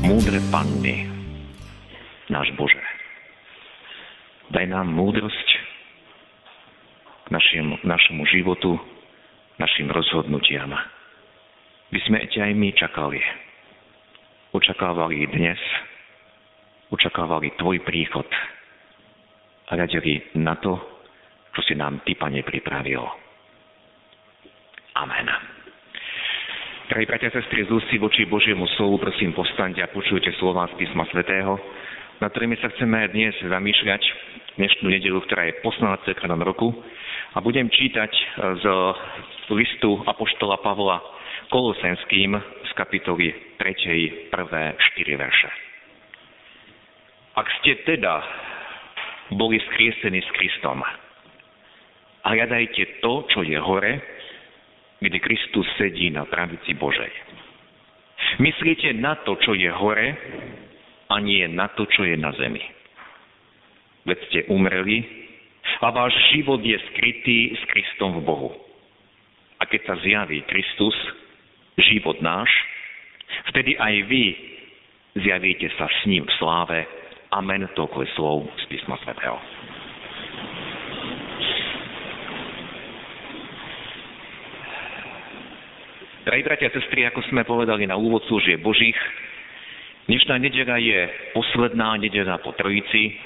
múdre 0.00 0.40
panny, 0.48 1.04
náš 2.32 2.48
Bože. 2.56 2.80
Daj 4.50 4.66
nám 4.72 4.88
múdrosť 4.90 5.48
k 7.24 7.28
našim, 7.28 7.76
našemu 7.84 8.22
životu, 8.32 8.80
našim 9.60 9.92
rozhodnutiam. 9.92 10.72
By 11.92 11.98
sme 12.08 12.18
ťa 12.32 12.50
aj 12.50 12.54
my 12.56 12.68
čakali. 12.74 13.20
Očakávali 14.50 15.30
dnes, 15.30 15.60
očakávali 16.90 17.54
Tvoj 17.54 17.84
príchod 17.86 18.26
a 19.70 19.78
radili 19.78 20.18
na 20.34 20.58
to, 20.58 20.74
čo 21.54 21.60
si 21.62 21.78
nám 21.78 22.02
Ty, 22.02 22.18
Pane, 22.18 22.42
pripravil. 22.42 23.04
Amen. 24.98 25.59
Drahí 26.90 27.06
bratia 27.06 27.30
a 27.30 27.38
sestry, 27.38 27.62
z 27.62 27.70
ústy 27.70 28.02
voči 28.02 28.26
Božiemu 28.26 28.66
slovu, 28.74 28.98
prosím, 28.98 29.30
postaňte 29.30 29.78
a 29.78 29.94
počujte 29.94 30.34
slova 30.42 30.66
z 30.74 30.82
písma 30.82 31.06
svätého, 31.14 31.54
na 32.18 32.26
ktorými 32.26 32.58
sa 32.58 32.66
chceme 32.74 33.06
dnes 33.14 33.30
zamýšľať 33.46 34.02
dnešnú 34.58 34.90
nedelu, 34.90 35.22
ktorá 35.22 35.46
je 35.46 35.62
posledná 35.62 36.02
cerkvenom 36.02 36.42
roku. 36.42 36.74
A 37.30 37.38
budem 37.38 37.70
čítať 37.70 38.10
z 38.34 38.64
listu 39.54 40.02
Apoštola 40.02 40.58
Pavla 40.66 40.98
Kolosenským 41.54 42.34
z 42.66 42.70
kapitoly 42.74 43.54
3. 43.54 44.34
prvé 44.34 44.74
4 44.74 45.14
verše. 45.14 45.50
Ak 47.38 47.46
ste 47.62 47.86
teda 47.86 48.18
boli 49.38 49.62
skriesení 49.62 50.26
s 50.26 50.30
Kristom, 50.34 50.82
hľadajte 52.26 52.98
to, 52.98 53.30
čo 53.30 53.46
je 53.46 53.62
hore, 53.62 54.02
kde 55.00 55.18
Kristus 55.18 55.66
sedí 55.80 56.12
na 56.12 56.28
pravici 56.28 56.76
Božej. 56.76 57.10
Myslíte 58.38 58.92
na 59.00 59.16
to, 59.24 59.36
čo 59.40 59.56
je 59.56 59.68
hore, 59.72 60.08
a 61.10 61.18
nie 61.18 61.42
na 61.50 61.66
to, 61.74 61.84
čo 61.90 62.06
je 62.06 62.14
na 62.14 62.30
zemi. 62.38 62.62
Veď 64.06 64.18
ste 64.30 64.40
umreli 64.46 65.02
a 65.82 65.90
váš 65.90 66.14
život 66.30 66.62
je 66.62 66.78
skrytý 66.94 67.58
s 67.58 67.62
Kristom 67.68 68.22
v 68.22 68.24
Bohu. 68.24 68.50
A 69.60 69.66
keď 69.66 69.80
sa 69.90 69.94
zjaví 70.00 70.40
Kristus, 70.46 70.94
život 71.76 72.22
náš, 72.22 72.48
vtedy 73.52 73.76
aj 73.76 73.94
vy 74.08 74.24
zjavíte 75.20 75.68
sa 75.76 75.90
s 75.90 76.00
ním 76.06 76.24
v 76.24 76.36
sláve. 76.38 76.78
Amen, 77.34 77.66
toľko 77.76 78.06
je 78.06 78.08
slov 78.16 78.38
z 78.56 78.64
písma 78.70 78.96
svätého. 79.02 79.36
Drahí 86.30 86.46
bratia 86.46 86.70
a 86.70 86.76
sestry, 86.78 87.02
ako 87.10 87.26
sme 87.26 87.42
povedali 87.42 87.90
na 87.90 87.98
úvod 87.98 88.22
služieb 88.30 88.62
Božích, 88.62 88.94
dnešná 90.06 90.38
nedela 90.38 90.78
je 90.78 91.10
posledná 91.34 91.98
nedela 91.98 92.38
po 92.38 92.54
Trojici, 92.54 93.18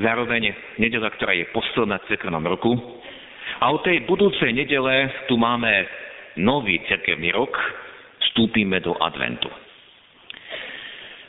zároveň 0.00 0.56
nedela, 0.80 1.12
ktorá 1.12 1.36
je 1.36 1.44
posledná 1.52 2.00
v 2.00 2.08
cirkevnom 2.08 2.40
roku. 2.48 2.72
A 3.60 3.68
od 3.68 3.84
tej 3.84 4.08
budúcej 4.08 4.56
nedele 4.56 5.12
tu 5.28 5.36
máme 5.36 5.68
nový 6.40 6.80
cirkevný 6.88 7.28
rok, 7.28 7.52
vstúpime 8.32 8.80
do 8.80 8.96
adventu. 9.04 9.52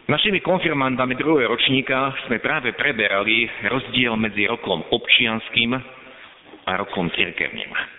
Našimi 0.08 0.40
konfirmandami 0.40 1.20
druhého 1.20 1.60
ročníka 1.60 2.16
sme 2.32 2.40
práve 2.40 2.72
preberali 2.72 3.52
rozdiel 3.68 4.16
medzi 4.16 4.48
rokom 4.48 4.80
občianským 4.96 5.76
a 6.64 6.72
rokom 6.80 7.12
cirkevným. 7.12 7.99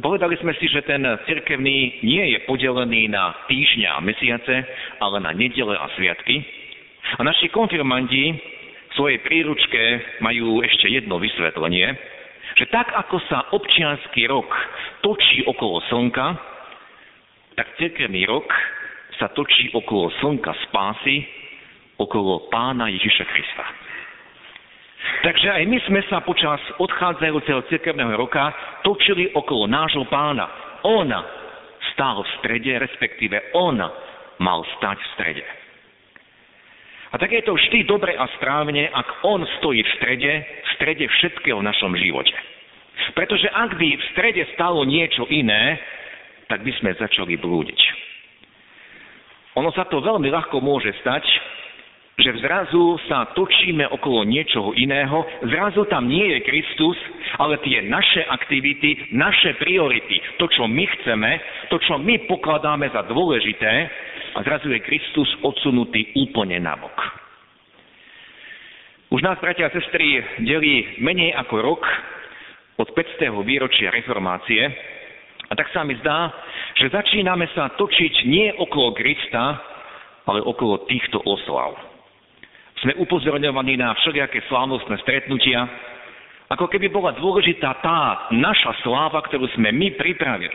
Povedali 0.00 0.40
sme 0.40 0.56
si, 0.56 0.72
že 0.72 0.80
ten 0.88 1.04
cirkevný 1.28 2.00
nie 2.00 2.24
je 2.32 2.38
podelený 2.48 3.12
na 3.12 3.36
týždňa 3.44 3.90
a 3.92 4.00
mesiace, 4.00 4.54
ale 5.04 5.20
na 5.20 5.36
nedele 5.36 5.76
a 5.76 5.84
sviatky. 5.92 6.40
A 7.18 7.20
naši 7.20 7.52
konfirmandi 7.52 8.32
v 8.88 8.92
svojej 8.96 9.20
príručke 9.20 9.82
majú 10.24 10.64
ešte 10.64 10.88
jedno 10.88 11.20
vysvetlenie, 11.20 11.92
že 12.56 12.64
tak 12.72 12.88
ako 12.88 13.20
sa 13.28 13.52
občianský 13.52 14.32
rok 14.32 14.48
točí 15.04 15.44
okolo 15.44 15.84
slnka, 15.92 16.26
tak 17.60 17.76
cirkevný 17.76 18.24
rok 18.24 18.48
sa 19.20 19.28
točí 19.36 19.68
okolo 19.76 20.08
slnka 20.24 20.56
spásy, 20.72 21.20
okolo 22.00 22.48
pána 22.48 22.88
Ježiša 22.88 23.24
Krista. 23.28 23.64
Takže 25.22 25.48
aj 25.50 25.64
my 25.66 25.78
sme 25.86 26.00
sa 26.10 26.22
počas 26.22 26.58
odchádzajúceho 26.78 27.66
cirkevného 27.70 28.14
roka 28.18 28.50
točili 28.82 29.30
okolo 29.34 29.70
nášho 29.70 30.06
pána. 30.10 30.46
On 30.82 31.06
stál 31.94 32.22
v 32.22 32.30
strede, 32.42 32.72
respektíve 32.78 33.54
on 33.54 33.78
mal 34.42 34.60
stať 34.78 34.98
v 34.98 35.10
strede. 35.14 35.46
A 37.12 37.20
tak 37.20 37.28
je 37.28 37.44
to 37.44 37.52
vždy 37.52 37.84
dobre 37.84 38.16
a 38.16 38.24
správne, 38.40 38.88
ak 38.88 39.22
on 39.28 39.44
stojí 39.60 39.84
v 39.84 39.94
strede, 40.00 40.32
v 40.42 40.68
strede 40.80 41.04
všetkého 41.06 41.60
v 41.60 41.68
našom 41.68 41.92
živote. 41.92 42.32
Pretože 43.12 43.52
ak 43.52 43.76
by 43.76 43.88
v 43.98 44.08
strede 44.16 44.42
stalo 44.56 44.86
niečo 44.88 45.28
iné, 45.28 45.76
tak 46.48 46.64
by 46.64 46.72
sme 46.80 46.96
začali 46.96 47.36
blúdiť. 47.36 47.80
Ono 49.60 49.68
sa 49.76 49.84
to 49.84 50.00
veľmi 50.00 50.32
ľahko 50.32 50.64
môže 50.64 50.88
stať, 51.04 51.24
že 52.20 52.44
zrazu 52.44 53.00
sa 53.08 53.32
točíme 53.32 53.88
okolo 53.88 54.28
niečoho 54.28 54.76
iného, 54.76 55.24
zrazu 55.48 55.88
tam 55.88 56.04
nie 56.04 56.28
je 56.36 56.38
Kristus, 56.44 56.98
ale 57.40 57.56
tie 57.64 57.80
naše 57.88 58.20
aktivity, 58.28 59.16
naše 59.16 59.56
priority, 59.56 60.20
to, 60.36 60.44
čo 60.52 60.68
my 60.68 60.84
chceme, 60.84 61.30
to, 61.72 61.80
čo 61.80 61.96
my 61.96 62.28
pokladáme 62.28 62.84
za 62.92 63.00
dôležité, 63.08 63.72
a 64.32 64.38
zrazu 64.44 64.72
je 64.72 64.80
Kristus 64.80 65.28
odsunutý 65.44 66.12
úplne 66.16 66.56
nabok. 66.60 66.96
Už 69.12 69.20
nás, 69.20 69.36
bratia 69.44 69.68
a 69.68 69.74
sestry, 69.76 70.24
delí 70.40 70.96
menej 71.04 71.36
ako 71.36 71.54
rok 71.60 71.84
od 72.80 72.88
500. 72.96 73.28
výročia 73.44 73.92
reformácie 73.92 74.64
a 75.48 75.52
tak 75.52 75.68
sa 75.68 75.84
mi 75.84 75.92
zdá, 76.00 76.32
že 76.80 76.88
začíname 76.88 77.44
sa 77.52 77.76
točiť 77.76 78.24
nie 78.24 78.56
okolo 78.56 78.96
Krista, 78.96 79.60
ale 80.24 80.40
okolo 80.40 80.88
týchto 80.88 81.20
oslav. 81.28 81.91
Sme 82.82 82.98
upozorňovaní 82.98 83.78
na 83.78 83.94
všelijaké 83.94 84.42
slávnostné 84.50 84.98
stretnutia, 85.06 85.64
ako 86.50 86.68
keby 86.68 86.92
bola 86.92 87.16
dôležitá 87.16 87.80
tá 87.80 88.28
naša 88.34 88.76
sláva, 88.84 89.22
ktorú 89.24 89.48
sme 89.56 89.72
my 89.72 89.94
pripravili. 89.96 90.52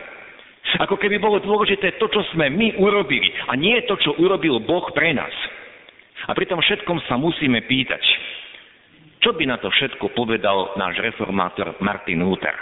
Ako 0.84 1.00
keby 1.00 1.16
bolo 1.16 1.40
dôležité 1.40 1.96
to, 1.96 2.06
čo 2.12 2.20
sme 2.36 2.52
my 2.52 2.76
urobili 2.76 3.32
a 3.48 3.56
nie 3.56 3.80
to, 3.88 3.96
čo 3.96 4.12
urobil 4.20 4.60
Boh 4.60 4.84
pre 4.92 5.16
nás. 5.16 5.32
A 6.28 6.36
pri 6.36 6.44
tom 6.44 6.60
všetkom 6.60 7.00
sa 7.08 7.16
musíme 7.16 7.64
pýtať, 7.64 8.04
čo 9.24 9.32
by 9.32 9.48
na 9.48 9.56
to 9.56 9.72
všetko 9.72 10.12
povedal 10.12 10.76
náš 10.76 11.00
reformátor 11.00 11.72
Martin 11.80 12.20
Luther. 12.20 12.54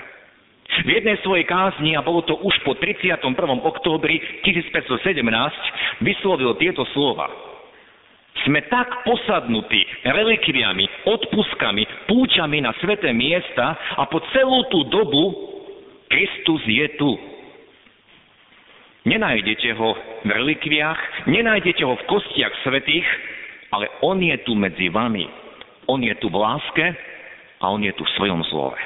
V 0.87 0.91
jednej 0.93 1.19
svojej 1.23 1.46
kázni, 1.46 1.99
a 1.99 2.05
bolo 2.05 2.23
to 2.26 2.38
už 2.38 2.55
po 2.62 2.79
31. 2.79 3.23
októbri 3.64 4.19
1517, 4.44 5.23
vyslovil 6.05 6.55
tieto 6.58 6.87
slova. 6.94 7.45
Sme 8.44 8.61
tak 8.69 9.06
posadnutí 9.09 9.87
relikviami, 10.05 11.09
odpuskami, 11.09 12.11
púčami 12.11 12.61
na 12.61 12.77
sveté 12.83 13.15
miesta 13.17 13.97
a 13.97 14.05
po 14.11 14.21
celú 14.37 14.69
tú 14.69 14.85
dobu 14.93 15.25
Kristus 16.12 16.62
je 16.69 16.87
tu. 17.00 17.11
Nenájdete 19.06 19.71
ho 19.79 19.94
v 20.27 20.31
relikviách, 20.31 21.31
nenájdete 21.31 21.87
ho 21.87 21.94
v 21.94 22.06
kostiach 22.11 22.55
svetých, 22.67 23.06
ale 23.71 23.87
on 24.03 24.19
je 24.19 24.35
tu 24.43 24.59
medzi 24.59 24.91
vami. 24.91 25.27
On 25.87 26.03
je 26.03 26.15
tu 26.19 26.27
v 26.27 26.37
láske 26.43 26.87
a 27.62 27.65
on 27.71 27.82
je 27.82 27.94
tu 27.94 28.03
v 28.03 28.15
svojom 28.19 28.43
slove. 28.50 28.79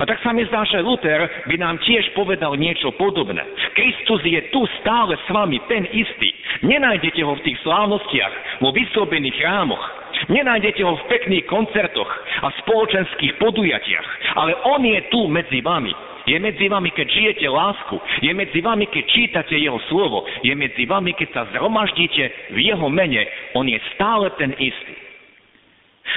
A 0.00 0.08
tak 0.08 0.24
sa 0.24 0.32
mi 0.32 0.46
zdá, 0.48 0.64
že 0.64 0.80
Luther 0.80 1.28
by 1.48 1.56
nám 1.58 1.76
tiež 1.84 2.16
povedal 2.16 2.56
niečo 2.56 2.94
podobné. 2.96 3.44
Kristus 3.76 4.24
je 4.24 4.40
tu 4.48 4.64
stále 4.80 5.16
s 5.20 5.26
vami, 5.28 5.60
ten 5.68 5.84
istý. 5.90 6.32
Nenájdete 6.62 7.26
ho 7.26 7.34
v 7.34 7.44
tých 7.44 7.58
slávnostiach, 7.66 8.62
vo 8.62 8.70
vyslobených 8.70 9.34
chrámoch. 9.34 9.82
Nenájdete 10.30 10.86
ho 10.86 10.94
v 10.94 11.08
pekných 11.10 11.50
koncertoch 11.50 12.06
a 12.46 12.48
spoločenských 12.62 13.42
podujatiach, 13.42 14.06
ale 14.38 14.54
on 14.70 14.82
je 14.86 15.00
tu 15.10 15.26
medzi 15.26 15.58
vami. 15.58 15.90
Je 16.22 16.38
medzi 16.38 16.70
vami, 16.70 16.94
keď 16.94 17.06
žijete 17.10 17.50
lásku. 17.50 17.98
Je 18.22 18.30
medzi 18.30 18.62
vami, 18.62 18.86
keď 18.86 19.04
čítate 19.10 19.58
jeho 19.58 19.82
slovo. 19.90 20.22
Je 20.46 20.54
medzi 20.54 20.86
vami, 20.86 21.18
keď 21.18 21.28
sa 21.34 21.42
zhromaždíte 21.50 22.54
v 22.54 22.58
jeho 22.62 22.86
mene. 22.86 23.26
On 23.58 23.66
je 23.66 23.74
stále 23.98 24.30
ten 24.38 24.54
istý. 24.54 24.94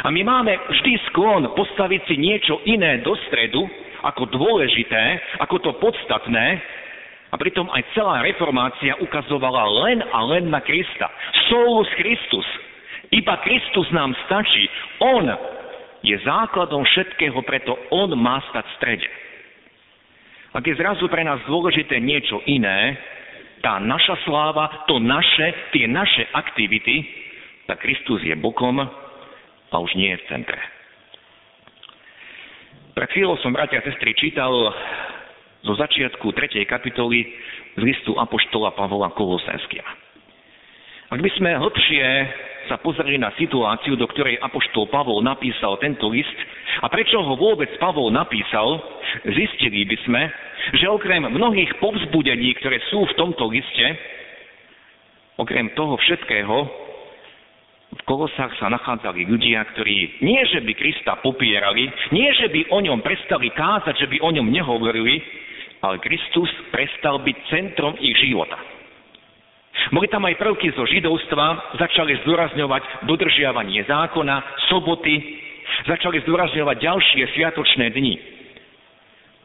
A 0.06 0.13
my 0.13 0.21
máme 0.21 0.53
vždy 0.69 0.94
sklon 1.09 1.50
postaviť 1.57 2.01
si 2.06 2.15
niečo 2.21 2.62
iné 2.69 3.01
do 3.01 3.18
stredu, 3.30 3.65
ako 4.06 4.30
dôležité, 4.30 5.01
ako 5.41 5.57
to 5.65 5.71
podstatné, 5.81 6.62
a 7.35 7.41
pritom 7.43 7.67
aj 7.67 7.83
celá 7.91 8.23
reformácia 8.23 8.95
ukazovala 9.03 9.67
len 9.83 9.99
a 9.99 10.23
len 10.23 10.47
na 10.47 10.63
Krista. 10.63 11.11
Solus 11.51 11.91
Christus. 11.99 12.47
Iba 13.11 13.43
Kristus 13.43 13.91
nám 13.91 14.15
stačí. 14.23 14.71
On 15.03 15.27
je 15.99 16.15
základom 16.23 16.87
všetkého, 16.87 17.35
preto 17.43 17.75
On 17.91 18.07
má 18.15 18.39
stať 18.55 18.63
v 18.63 18.75
strede. 18.79 19.09
Ak 20.55 20.63
je 20.63 20.79
zrazu 20.79 21.11
pre 21.11 21.27
nás 21.27 21.43
dôležité 21.43 21.99
niečo 21.99 22.39
iné, 22.47 22.95
tá 23.59 23.83
naša 23.83 24.15
sláva, 24.23 24.88
to 24.88 25.03
naše, 25.03 25.75
tie 25.75 25.91
naše 25.91 26.31
aktivity, 26.31 27.03
tak 27.67 27.83
Kristus 27.83 28.23
je 28.23 28.31
bokom 28.39 28.79
a 28.79 29.75
už 29.75 29.91
nie 29.99 30.15
je 30.15 30.23
v 30.23 30.27
centre. 30.31 30.61
Pred 32.95 33.11
chvíľou 33.11 33.35
som, 33.43 33.51
bratia 33.51 33.83
a 33.83 33.88
sestry, 33.91 34.15
čítal 34.15 34.55
zo 35.65 35.73
začiatku 35.73 36.29
3. 36.29 36.62
kapitoly 36.69 37.25
z 37.73 37.81
listu 37.81 38.13
Apoštola 38.13 38.77
Pavola 38.77 39.09
Kolosenským. 39.17 39.81
Ak 41.09 41.19
by 41.21 41.29
sme 41.38 41.57
hlbšie 41.57 42.06
sa 42.69 42.81
pozreli 42.81 43.17
na 43.17 43.33
situáciu, 43.38 43.94
do 43.97 44.09
ktorej 44.09 44.41
Apoštol 44.41 44.89
Pavol 44.89 45.21
napísal 45.21 45.77
tento 45.77 46.09
list 46.09 46.33
a 46.81 46.89
prečo 46.89 47.21
ho 47.21 47.33
vôbec 47.38 47.69
Pavol 47.77 48.09
napísal, 48.09 48.81
zistili 49.25 49.85
by 49.85 49.97
sme, 50.06 50.21
že 50.81 50.89
okrem 50.89 51.29
mnohých 51.29 51.77
povzbudení, 51.77 52.57
ktoré 52.57 52.81
sú 52.89 53.06
v 53.06 53.17
tomto 53.17 53.50
liste, 53.50 53.85
okrem 55.38 55.73
toho 55.77 55.94
všetkého, 55.97 56.85
v 57.95 58.01
Kolosách 58.03 58.57
sa 58.59 58.67
nachádzali 58.67 59.23
ľudia, 59.29 59.62
ktorí 59.71 60.19
nie, 60.25 60.41
že 60.51 60.59
by 60.65 60.73
Krista 60.73 61.15
popierali, 61.21 61.88
nie, 62.12 62.27
že 62.33 62.50
by 62.50 62.73
o 62.73 62.81
ňom 62.81 63.00
prestali 63.00 63.53
kázať, 63.53 63.94
že 63.94 64.09
by 64.09 64.17
o 64.25 64.29
ňom 64.35 64.51
nehovorili, 64.51 65.21
ale 65.85 66.01
Kristus 66.01 66.49
prestal 66.73 67.21
byť 67.21 67.37
centrom 67.53 67.93
ich 68.01 68.17
života. 68.17 68.57
Boli 69.93 70.09
tam 70.09 70.25
aj 70.25 70.39
prvky 70.39 70.73
zo 70.73 70.87
židovstva, 70.87 71.77
začali 71.77 72.17
zdôrazňovať 72.25 73.05
dodržiavanie 73.05 73.85
zákona, 73.85 74.65
soboty, 74.71 75.13
začali 75.85 76.25
zdôrazňovať 76.25 76.77
ďalšie 76.79 77.23
sviatočné 77.37 77.93
dni. 77.93 78.15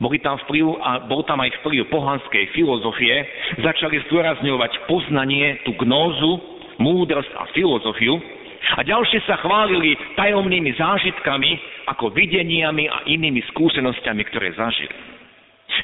Boli 0.01 0.17
tam 0.25 0.41
vplyv, 0.49 0.81
a 0.81 1.05
bol 1.05 1.21
tam 1.29 1.45
aj 1.45 1.61
vplyv 1.61 1.93
pohanskej 1.93 2.57
filozofie, 2.57 3.21
začali 3.61 4.01
zdôrazňovať 4.09 4.89
poznanie, 4.89 5.61
tú 5.69 5.77
gnózu, 5.77 6.41
múdrosť 6.81 7.37
a 7.37 7.45
filozofiu, 7.53 8.17
a 8.61 8.81
ďalšie 8.87 9.25
sa 9.27 9.41
chválili 9.41 9.99
tajomnými 10.15 10.73
zážitkami, 10.79 11.51
ako 11.91 12.15
videniami 12.15 12.87
a 12.87 13.03
inými 13.09 13.43
skúsenosťami, 13.51 14.23
ktoré 14.31 14.55
zažili. 14.55 15.10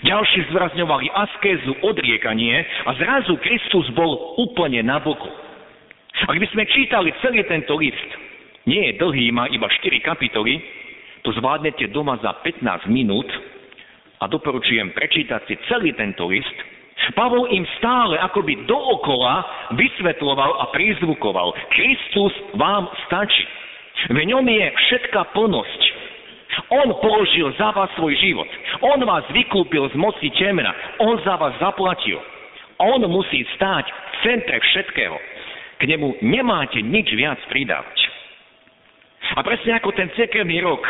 Ďalší 0.04 0.52
zvrazňovali 0.52 1.08
askézu, 1.08 1.72
odriekanie 1.80 2.60
a 2.84 2.90
zrazu 3.00 3.40
Kristus 3.40 3.88
bol 3.96 4.36
úplne 4.36 4.84
na 4.84 5.00
boku. 5.00 5.30
Ak 6.26 6.36
by 6.36 6.46
sme 6.52 6.68
čítali 6.68 7.12
celý 7.20 7.44
tento 7.48 7.76
list, 7.76 8.08
nie 8.66 8.92
je 8.92 8.98
dlhý, 8.98 9.30
má 9.32 9.46
iba 9.48 9.68
4 9.68 10.00
kapitoly, 10.04 10.58
to 11.22 11.32
zvládnete 11.36 11.90
doma 11.92 12.18
za 12.20 12.34
15 12.44 12.88
minút 12.92 13.26
a 14.20 14.24
doporučujem 14.26 14.92
prečítať 14.96 15.40
si 15.48 15.54
celý 15.68 15.92
tento 15.94 16.26
list. 16.28 16.56
Pavol 17.14 17.46
im 17.52 17.62
stále 17.78 18.16
akoby 18.18 18.66
dookola 18.66 19.44
vysvetloval 19.76 20.58
a 20.60 20.64
prizvukoval. 20.72 21.54
Kristus 21.70 22.32
vám 22.56 22.88
stačí. 23.06 23.44
V 24.10 24.18
ňom 24.28 24.44
je 24.44 24.66
všetká 24.70 25.32
plnosť. 25.36 25.80
On 26.68 26.88
položil 26.98 27.52
za 27.60 27.70
vás 27.70 27.90
svoj 27.94 28.16
život. 28.16 28.48
On 28.80 28.98
vás 29.04 29.24
vykúpil 29.30 29.88
z 29.92 29.96
moci 29.96 30.32
temna. 30.34 30.72
On 30.98 31.20
za 31.22 31.36
vás 31.36 31.54
zaplatil. 31.60 32.18
On 32.76 33.00
musí 33.08 33.44
stáť 33.56 33.84
v 33.88 34.16
centre 34.24 34.56
všetkého. 34.60 35.16
K 35.76 35.82
nemu 35.84 36.20
nemáte 36.24 36.80
nič 36.80 37.12
viac 37.12 37.40
pridávať. 37.52 37.98
A 39.36 39.44
presne 39.44 39.76
ako 39.76 39.92
ten 39.92 40.08
cirkevný 40.16 40.64
rok 40.64 40.80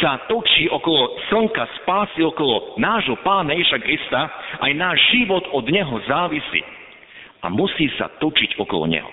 sa 0.00 0.24
točí 0.30 0.70
okolo 0.70 1.18
slnka 1.28 1.68
spásy, 1.82 2.24
okolo 2.24 2.78
nášho 2.78 3.18
pána 3.20 3.52
Ježa 3.52 3.78
Krista, 3.82 4.30
aj 4.62 4.72
náš 4.72 4.98
život 5.12 5.44
od 5.52 5.68
neho 5.68 5.94
závisí. 6.08 6.62
A 7.42 7.50
musí 7.50 7.90
sa 7.98 8.06
točiť 8.22 8.56
okolo 8.56 8.86
neho. 8.86 9.10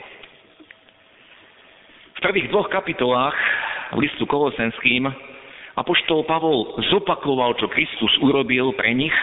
V 2.15 2.19
prvých 2.21 2.51
dvoch 2.51 2.69
kapitolách 2.69 3.38
v 3.95 4.06
listu 4.06 4.27
Kolosenským 4.27 5.07
Apoštol 5.80 6.28
Pavol 6.28 6.76
zopakoval, 6.92 7.56
čo 7.56 7.72
Kristus 7.72 8.12
urobil 8.20 8.76
pre 8.76 8.92
nich, 8.92 9.16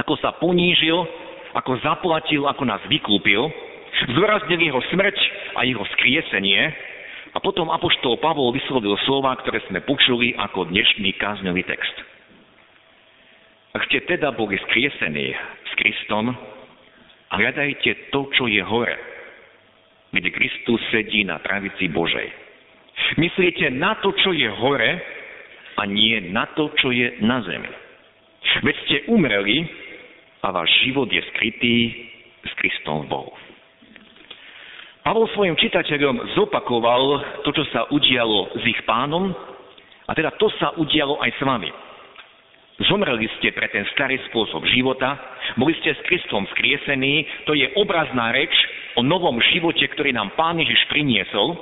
ako 0.00 0.16
sa 0.24 0.32
ponížil, 0.40 1.04
ako 1.52 1.76
zaplatil, 1.84 2.48
ako 2.48 2.64
nás 2.64 2.80
vykúpil, 2.88 3.44
zdôraznil 4.16 4.60
jeho 4.60 4.80
smrť 4.92 5.16
a 5.56 5.68
jeho 5.68 5.84
skriesenie 5.96 6.72
a 7.36 7.38
potom 7.44 7.68
Apoštol 7.68 8.16
Pavol 8.16 8.56
vyslovil 8.56 8.96
slova, 9.04 9.36
ktoré 9.44 9.60
sme 9.68 9.84
počuli 9.84 10.32
ako 10.36 10.72
dnešný 10.72 11.12
kázňový 11.20 11.64
text. 11.68 11.96
Ak 13.76 13.84
ste 13.92 14.00
teda 14.08 14.32
boli 14.32 14.56
skriesení 14.56 15.36
s 15.68 15.72
Kristom, 15.76 16.32
hľadajte 17.28 18.08
to, 18.08 18.32
čo 18.32 18.48
je 18.48 18.64
hore, 18.64 18.96
kde 20.16 20.32
Kristus 20.32 20.80
sedí 20.88 21.28
na 21.28 21.36
pravici 21.36 21.92
Božej. 21.92 22.32
Myslíte 23.20 23.68
na 23.76 24.00
to, 24.00 24.16
čo 24.16 24.32
je 24.32 24.48
hore, 24.48 25.15
a 25.76 25.82
nie 25.84 26.32
na 26.32 26.48
to, 26.56 26.72
čo 26.80 26.88
je 26.90 27.20
na 27.20 27.44
zemi. 27.44 27.68
Veď 28.64 28.76
ste 28.86 28.96
umreli 29.12 29.68
a 30.40 30.52
váš 30.52 30.70
život 30.84 31.10
je 31.12 31.20
skrytý 31.34 31.76
s 32.46 32.52
Kristom 32.56 33.04
Bohu. 33.10 33.32
Pavol 35.06 35.30
svojim 35.38 35.54
čitateľom 35.54 36.34
zopakoval 36.34 37.02
to, 37.46 37.54
čo 37.54 37.62
sa 37.70 37.86
udialo 37.94 38.58
s 38.58 38.62
ich 38.66 38.80
pánom, 38.82 39.30
a 40.06 40.10
teda 40.14 40.34
to 40.34 40.50
sa 40.58 40.74
udialo 40.74 41.22
aj 41.22 41.30
s 41.30 41.40
vami. 41.46 41.70
Zomreli 42.90 43.24
ste 43.38 43.54
pre 43.56 43.70
ten 43.72 43.88
starý 43.94 44.20
spôsob 44.28 44.66
života, 44.68 45.16
boli 45.56 45.72
ste 45.80 45.96
s 45.96 46.00
Kristom 46.04 46.44
skriesení, 46.52 47.24
to 47.48 47.56
je 47.56 47.70
obrazná 47.78 48.34
reč 48.34 48.52
o 48.98 49.02
novom 49.06 49.40
živote, 49.54 49.86
ktorý 49.96 50.12
nám 50.12 50.34
Pán 50.36 50.60
Ježiš 50.60 50.84
priniesol. 50.90 51.56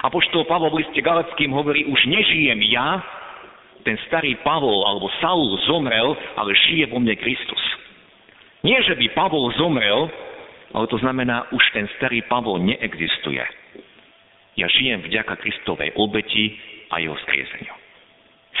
A 0.00 0.08
poštol 0.08 0.48
Pavol 0.48 0.72
v 0.72 0.82
liste 0.82 1.04
Galeckým 1.04 1.52
hovorí, 1.52 1.84
už 1.84 2.00
nežijem 2.08 2.64
ja, 2.72 2.98
ten 3.84 3.96
starý 4.08 4.36
Pavol 4.40 4.84
alebo 4.86 5.10
Saul 5.20 5.56
zomrel, 5.66 6.16
ale 6.36 6.52
žije 6.68 6.90
vo 6.90 6.98
mne 7.00 7.16
Kristus. 7.16 7.62
Nie, 8.60 8.84
že 8.84 8.96
by 8.96 9.06
Pavol 9.16 9.48
zomrel, 9.56 10.08
ale 10.76 10.86
to 10.86 11.00
znamená, 11.00 11.48
už 11.50 11.64
ten 11.72 11.88
starý 11.96 12.20
Pavol 12.28 12.60
neexistuje. 12.60 13.42
Ja 14.58 14.66
žijem 14.68 15.00
vďaka 15.00 15.40
Kristovej 15.40 15.96
obeti 15.96 16.58
a 16.92 17.00
jeho 17.00 17.16
skrieseniu. 17.24 17.72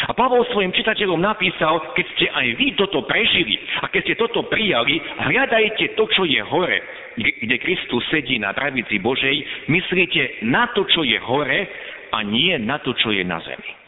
A 0.00 0.16
Pavol 0.16 0.46
svojim 0.48 0.72
čitateľom 0.72 1.20
napísal, 1.20 1.92
keď 1.92 2.06
ste 2.16 2.26
aj 2.32 2.46
vy 2.56 2.72
toto 2.78 3.04
prežili 3.04 3.58
a 3.84 3.90
keď 3.90 4.00
ste 4.06 4.14
toto 4.16 4.48
prijali, 4.48 4.96
hľadajte 5.28 5.92
to, 5.98 6.08
čo 6.08 6.24
je 6.24 6.40
hore, 6.40 6.78
kde 7.20 7.56
Kristus 7.60 8.00
sedí 8.08 8.40
na 8.40 8.56
pravici 8.56 8.96
Božej, 9.02 9.68
myslíte 9.68 10.46
na 10.48 10.72
to, 10.72 10.88
čo 10.88 11.04
je 11.04 11.18
hore 11.20 11.68
a 12.16 12.18
nie 12.24 12.56
na 12.62 12.80
to, 12.80 12.96
čo 12.96 13.12
je 13.12 13.20
na 13.26 13.42
zemi. 13.44 13.79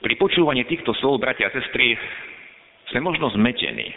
Pri 0.00 0.16
počúvaní 0.16 0.64
týchto 0.64 0.96
slov, 0.96 1.20
bratia 1.20 1.52
a 1.52 1.54
sestry, 1.54 1.92
sme 2.88 3.04
možno 3.04 3.28
zmetení. 3.36 3.92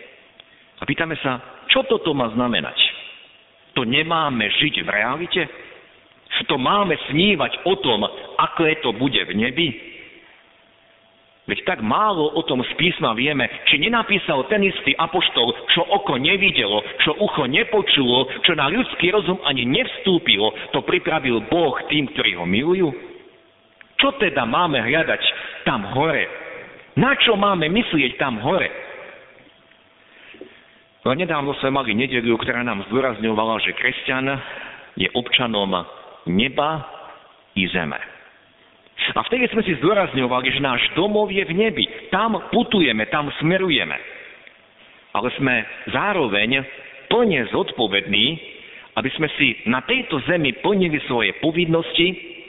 A 0.79 0.83
pýtame 0.83 1.15
sa, 1.23 1.63
čo 1.71 1.87
toto 1.87 2.11
má 2.11 2.27
znamenať? 2.35 2.75
To 3.73 3.87
nemáme 3.87 4.43
žiť 4.59 4.83
v 4.83 4.89
realite? 4.91 5.41
To 6.43 6.59
máme 6.59 6.99
snívať 7.07 7.63
o 7.63 7.79
tom, 7.79 8.03
ako 8.35 8.61
to 8.83 8.89
bude 8.99 9.17
v 9.17 9.31
nebi? 9.31 9.69
Veď 11.43 11.59
tak 11.67 11.79
málo 11.83 12.31
o 12.39 12.41
tom 12.47 12.63
z 12.63 12.71
písma 12.79 13.11
vieme, 13.11 13.51
či 13.67 13.75
nenapísal 13.75 14.47
ten 14.47 14.63
istý 14.63 14.95
apoštol, 14.95 15.51
čo 15.75 15.83
oko 15.83 16.15
nevidelo, 16.15 16.79
čo 17.03 17.19
ucho 17.19 17.43
nepočulo, 17.51 18.43
čo 18.47 18.55
na 18.55 18.71
ľudský 18.71 19.11
rozum 19.11 19.43
ani 19.43 19.67
nevstúpilo, 19.67 20.55
to 20.71 20.79
pripravil 20.87 21.43
Boh 21.51 21.75
tým, 21.91 22.07
ktorí 22.15 22.39
ho 22.39 22.47
milujú? 22.47 23.12
Čo 24.03 24.19
teda 24.19 24.43
máme 24.43 24.83
hľadať 24.83 25.23
tam 25.63 25.87
hore? 25.95 26.27
Na 26.99 27.15
čo 27.15 27.39
máme 27.39 27.71
myslieť 27.71 28.19
tam 28.19 28.35
hore? 28.43 28.67
No 31.07 31.15
nedávno 31.15 31.55
sme 31.63 31.71
mali 31.71 31.95
nedeliu, 31.95 32.35
ktorá 32.35 32.67
nám 32.67 32.83
zdôrazňovala, 32.91 33.63
že 33.63 33.71
kresťan 33.71 34.27
je 34.99 35.07
občanom 35.15 35.71
neba 36.27 36.83
i 37.55 37.63
zeme. 37.71 37.95
A 39.15 39.23
vtedy 39.23 39.47
sme 39.55 39.63
si 39.63 39.71
zdôrazňovali, 39.79 40.51
že 40.51 40.59
náš 40.59 40.83
domov 40.99 41.31
je 41.31 41.47
v 41.47 41.55
nebi. 41.55 41.87
Tam 42.11 42.35
putujeme, 42.51 43.07
tam 43.07 43.31
smerujeme. 43.39 43.95
Ale 45.15 45.31
sme 45.39 45.63
zároveň 45.95 46.59
plne 47.07 47.47
zodpovední, 47.55 48.25
aby 48.99 49.09
sme 49.15 49.31
si 49.39 49.63
na 49.71 49.79
tejto 49.87 50.19
zemi 50.27 50.51
plnili 50.59 50.99
svoje 51.07 51.39
povinnosti, 51.39 52.42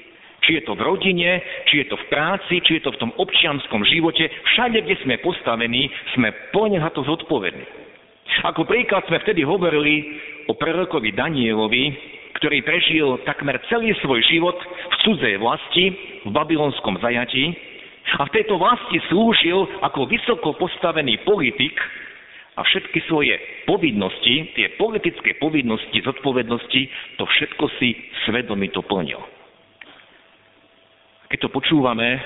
či 0.45 0.61
je 0.61 0.63
to 0.69 0.77
v 0.77 0.85
rodine, 0.85 1.41
či 1.73 1.83
je 1.83 1.87
to 1.89 1.97
v 1.97 2.09
práci, 2.13 2.61
či 2.61 2.79
je 2.79 2.83
to 2.85 2.93
v 2.93 3.01
tom 3.01 3.13
občianskom 3.17 3.81
živote, 3.89 4.29
všade, 4.29 4.85
kde 4.85 4.97
sme 5.03 5.17
postavení, 5.25 5.89
sme 6.13 6.29
plne 6.53 6.79
za 6.85 6.93
to 6.93 7.01
zodpovední. 7.09 7.65
Ako 8.45 8.69
príklad 8.69 9.09
sme 9.09 9.21
vtedy 9.25 9.41
hovorili 9.45 10.21
o 10.49 10.57
prorokovi 10.57 11.17
Danielovi, 11.17 11.85
ktorý 12.41 12.61
prežil 12.67 13.09
takmer 13.25 13.57
celý 13.71 13.97
svoj 14.05 14.21
život 14.27 14.59
v 14.61 14.95
cudzej 15.07 15.35
vlasti, 15.41 15.85
v 16.27 16.31
babylonskom 16.35 17.01
zajatí 17.01 17.55
a 18.21 18.27
v 18.29 18.35
tejto 18.35 18.61
vlasti 18.61 19.01
slúžil 19.09 19.65
ako 19.81 20.05
vysoko 20.11 20.53
postavený 20.61 21.25
politik 21.25 21.79
a 22.55 22.61
všetky 22.63 23.01
svoje 23.09 23.39
povinnosti, 23.67 24.51
tie 24.55 24.77
politické 24.77 25.39
povinnosti, 25.39 26.05
zodpovednosti, 26.05 26.83
to 27.19 27.25
všetko 27.25 27.65
si 27.81 27.97
svedomito 28.27 28.83
plnil. 28.85 29.44
Keď 31.33 31.39
to 31.41 31.49
počúvame 31.49 32.21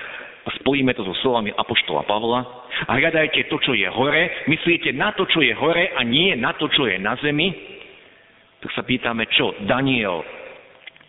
a 0.44 0.48
spojíme 0.62 0.96
to 0.96 1.04
so 1.04 1.14
slovami 1.20 1.52
Apoštola 1.52 2.08
Pavla 2.08 2.40
a 2.88 2.92
hľadajte 2.96 3.52
to, 3.52 3.56
čo 3.60 3.76
je 3.76 3.84
hore, 3.90 4.48
myslíte 4.48 4.96
na 4.96 5.12
to, 5.12 5.28
čo 5.28 5.44
je 5.44 5.52
hore 5.52 5.92
a 5.92 6.00
nie 6.02 6.32
na 6.38 6.56
to, 6.56 6.72
čo 6.72 6.88
je 6.88 6.96
na 6.96 7.14
zemi, 7.20 7.52
tak 8.58 8.70
sa 8.74 8.82
pýtame, 8.82 9.28
čo 9.30 9.54
Daniel 9.68 10.24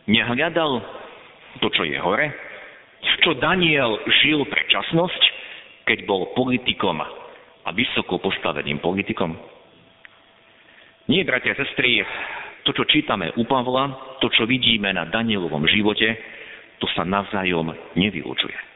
nehľadal 0.05 0.84
to, 1.63 1.67
čo 1.74 1.88
je 1.88 1.98
hore? 1.98 2.29
Čo 3.24 3.36
Daniel 3.39 4.00
žil 4.22 4.43
pre 4.46 4.67
časnosť, 4.67 5.22
keď 5.88 6.05
bol 6.05 6.36
politikom 6.36 7.00
a 7.00 7.69
vysoko 7.72 8.19
postaveným 8.19 8.84
politikom? 8.84 9.34
Nie, 11.10 11.25
bratia 11.25 11.58
a 11.58 11.60
sestry, 11.63 12.05
to, 12.67 12.75
čo 12.75 12.86
čítame 12.86 13.34
u 13.34 13.43
Pavla, 13.50 14.17
to, 14.22 14.29
čo 14.29 14.46
vidíme 14.46 14.93
na 14.93 15.10
Danielovom 15.10 15.65
živote, 15.65 16.05
to 16.79 16.88
sa 16.95 17.03
navzájom 17.03 17.75
nevylučuje. 18.00 18.69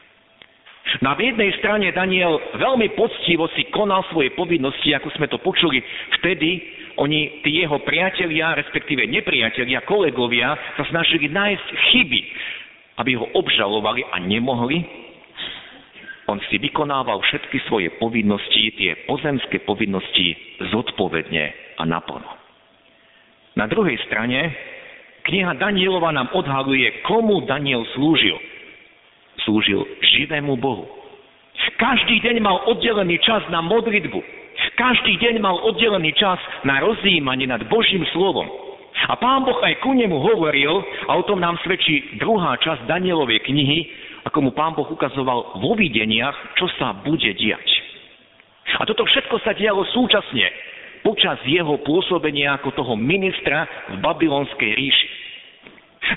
Na 1.00 1.16
jednej 1.16 1.50
strane 1.58 1.90
Daniel 1.96 2.36
veľmi 2.60 2.92
poctivo 2.92 3.48
si 3.56 3.66
konal 3.72 4.04
svoje 4.12 4.36
povinnosti, 4.36 4.92
ako 4.92 5.08
sme 5.16 5.26
to 5.32 5.40
počuli 5.40 5.80
vtedy, 6.20 6.60
oni, 7.00 7.42
tí 7.42 7.64
jeho 7.64 7.82
priatelia, 7.82 8.54
respektíve 8.54 9.02
nepriatelia, 9.08 9.82
kolegovia, 9.82 10.54
sa 10.78 10.84
snažili 10.86 11.26
nájsť 11.26 11.66
chyby, 11.90 12.20
aby 13.02 13.18
ho 13.18 13.26
obžalovali 13.34 14.06
a 14.12 14.22
nemohli. 14.22 14.84
On 16.30 16.38
si 16.48 16.56
vykonával 16.56 17.18
všetky 17.26 17.66
svoje 17.66 17.90
povinnosti, 17.98 18.72
tie 18.78 19.08
pozemské 19.10 19.66
povinnosti 19.66 20.36
zodpovedne 20.70 21.76
a 21.80 21.82
naplno. 21.82 22.30
Na 23.58 23.66
druhej 23.66 23.98
strane 24.06 24.54
Kniha 25.24 25.56
Danielova 25.56 26.12
nám 26.12 26.28
odhaluje, 26.36 27.00
komu 27.08 27.40
Daniel 27.48 27.88
slúžil. 27.96 28.36
Slúžil 29.40 29.80
živému 30.04 30.52
Bohu. 30.60 30.84
Každý 31.80 32.20
deň 32.20 32.44
mal 32.44 32.60
oddelený 32.68 33.16
čas 33.24 33.40
na 33.48 33.64
modlitbu. 33.64 34.20
Každý 34.76 35.16
deň 35.16 35.40
mal 35.40 35.56
oddelený 35.64 36.12
čas 36.12 36.36
na 36.68 36.84
rozjímanie 36.84 37.48
nad 37.48 37.64
Božím 37.72 38.04
slovom. 38.12 38.44
A 39.08 39.16
pán 39.16 39.48
Boh 39.48 39.56
aj 39.64 39.80
ku 39.80 39.96
nemu 39.96 40.12
hovoril, 40.12 40.84
a 41.08 41.16
o 41.16 41.24
tom 41.24 41.40
nám 41.40 41.56
svedčí 41.64 42.20
druhá 42.20 42.60
časť 42.60 42.84
Danielovej 42.84 43.48
knihy, 43.48 43.78
ako 44.28 44.38
mu 44.44 44.50
pán 44.52 44.76
Boh 44.76 44.86
ukazoval 44.86 45.56
vo 45.56 45.72
videniach, 45.72 46.36
čo 46.60 46.68
sa 46.76 46.92
bude 47.00 47.32
diať. 47.32 47.68
A 48.76 48.84
toto 48.84 49.08
všetko 49.08 49.40
sa 49.40 49.56
dialo 49.56 49.88
súčasne 49.88 50.74
počas 51.04 51.36
jeho 51.44 51.76
pôsobenia 51.84 52.56
ako 52.56 52.72
toho 52.72 52.94
ministra 52.96 53.68
v 53.92 54.00
babylonskej 54.00 54.72
ríši. 54.72 55.08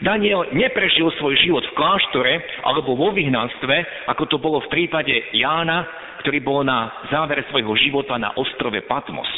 Daniel 0.04 0.52
neprežil 0.52 1.08
svoj 1.18 1.36
život 1.40 1.64
v 1.64 1.76
kláštore 1.76 2.34
alebo 2.68 2.94
vo 2.94 3.16
vyhnanstve, 3.16 4.08
ako 4.12 4.24
to 4.28 4.38
bolo 4.38 4.60
v 4.66 4.72
prípade 4.72 5.16
Jána, 5.32 5.88
ktorý 6.24 6.44
bol 6.44 6.62
na 6.68 7.08
závere 7.08 7.48
svojho 7.48 7.74
života 7.80 8.20
na 8.20 8.36
ostrove 8.36 8.78
Patmos. 8.86 9.30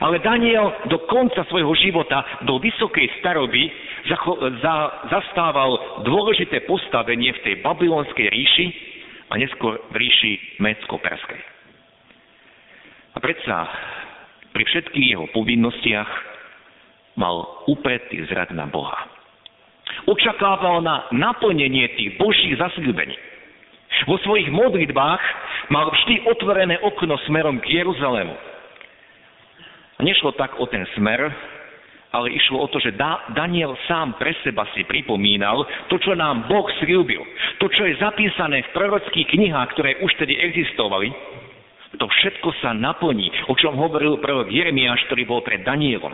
Ale 0.00 0.18
Daniel 0.18 0.88
do 0.90 1.06
konca 1.06 1.44
svojho 1.46 1.70
života 1.76 2.24
do 2.42 2.58
vysokej 2.58 3.20
staroby 3.20 3.70
za, 4.62 4.74
zastával 5.12 6.02
dôležité 6.02 6.64
postavenie 6.64 7.30
v 7.36 7.42
tej 7.44 7.54
babylonskej 7.62 8.26
ríši 8.26 8.66
a 9.30 9.38
neskôr 9.38 9.78
v 9.92 9.94
ríši 9.94 10.32
Mécko-Perskej. 10.58 11.42
A 13.14 13.18
predsa 13.22 13.56
pri 14.50 14.64
všetkých 14.66 15.06
jeho 15.14 15.26
povinnostiach 15.30 16.10
mal 17.14 17.66
upretý 17.70 18.26
zrad 18.26 18.50
na 18.50 18.66
Boha. 18.66 19.06
Očakával 20.04 20.84
na 20.84 21.08
naplnenie 21.12 21.88
tých 21.96 22.20
Božích 22.20 22.60
zasľúbení. 22.60 23.16
Vo 24.04 24.20
svojich 24.20 24.50
modlitbách 24.52 25.22
mal 25.72 25.88
vždy 25.88 26.28
otvorené 26.28 26.76
okno 26.82 27.16
smerom 27.24 27.56
k 27.62 27.80
Jeruzalému. 27.80 28.36
A 29.96 30.00
nešlo 30.02 30.34
tak 30.34 30.58
o 30.58 30.66
ten 30.66 30.84
smer, 30.98 31.30
ale 32.10 32.30
išlo 32.34 32.62
o 32.62 32.70
to, 32.70 32.82
že 32.82 32.98
Daniel 33.32 33.78
sám 33.86 34.18
pre 34.18 34.34
seba 34.42 34.66
si 34.74 34.82
pripomínal 34.84 35.62
to, 35.88 35.98
čo 36.02 36.14
nám 36.14 36.50
Boh 36.50 36.66
slúbil, 36.82 37.22
to, 37.62 37.70
čo 37.70 37.86
je 37.86 37.98
zapísané 38.02 38.66
v 38.66 38.72
prorockých 38.74 39.30
knihách, 39.30 39.72
ktoré 39.74 39.98
už 40.02 40.12
tedy 40.18 40.36
existovali, 40.38 41.10
to 41.94 42.06
všetko 42.10 42.50
sa 42.58 42.74
naplní, 42.74 43.30
o 43.46 43.54
čom 43.54 43.78
hovoril 43.78 44.18
prorok 44.18 44.50
Jeremiáš, 44.50 45.06
ktorý 45.06 45.22
bol 45.30 45.40
pred 45.46 45.62
Danielom. 45.62 46.10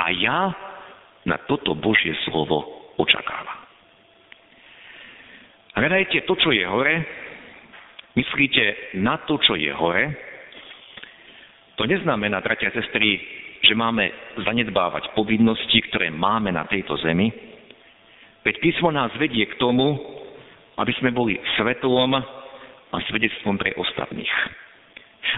A 0.00 0.08
ja 0.16 0.52
na 1.28 1.36
toto 1.44 1.76
Božie 1.76 2.16
slovo 2.24 2.77
očakávam. 2.98 3.58
Hľadajte 5.78 6.26
to, 6.26 6.34
čo 6.34 6.50
je 6.50 6.66
hore, 6.66 6.94
myslíte 8.18 8.98
na 8.98 9.22
to, 9.22 9.38
čo 9.38 9.54
je 9.54 9.70
hore. 9.70 10.10
To 11.78 11.86
neznamená, 11.86 12.42
bratia 12.42 12.74
a 12.74 12.76
sestry, 12.82 13.22
že 13.62 13.78
máme 13.78 14.10
zanedbávať 14.42 15.14
povinnosti, 15.14 15.78
ktoré 15.90 16.10
máme 16.10 16.50
na 16.50 16.66
tejto 16.66 16.98
zemi. 16.98 17.30
Veď 18.42 18.54
písmo 18.58 18.90
nás 18.90 19.14
vedie 19.18 19.46
k 19.46 19.58
tomu, 19.62 19.94
aby 20.78 20.92
sme 20.98 21.14
boli 21.14 21.38
svetlom 21.54 22.18
a 22.88 22.96
svedectvom 23.06 23.54
pre 23.54 23.74
ostatných. 23.78 24.34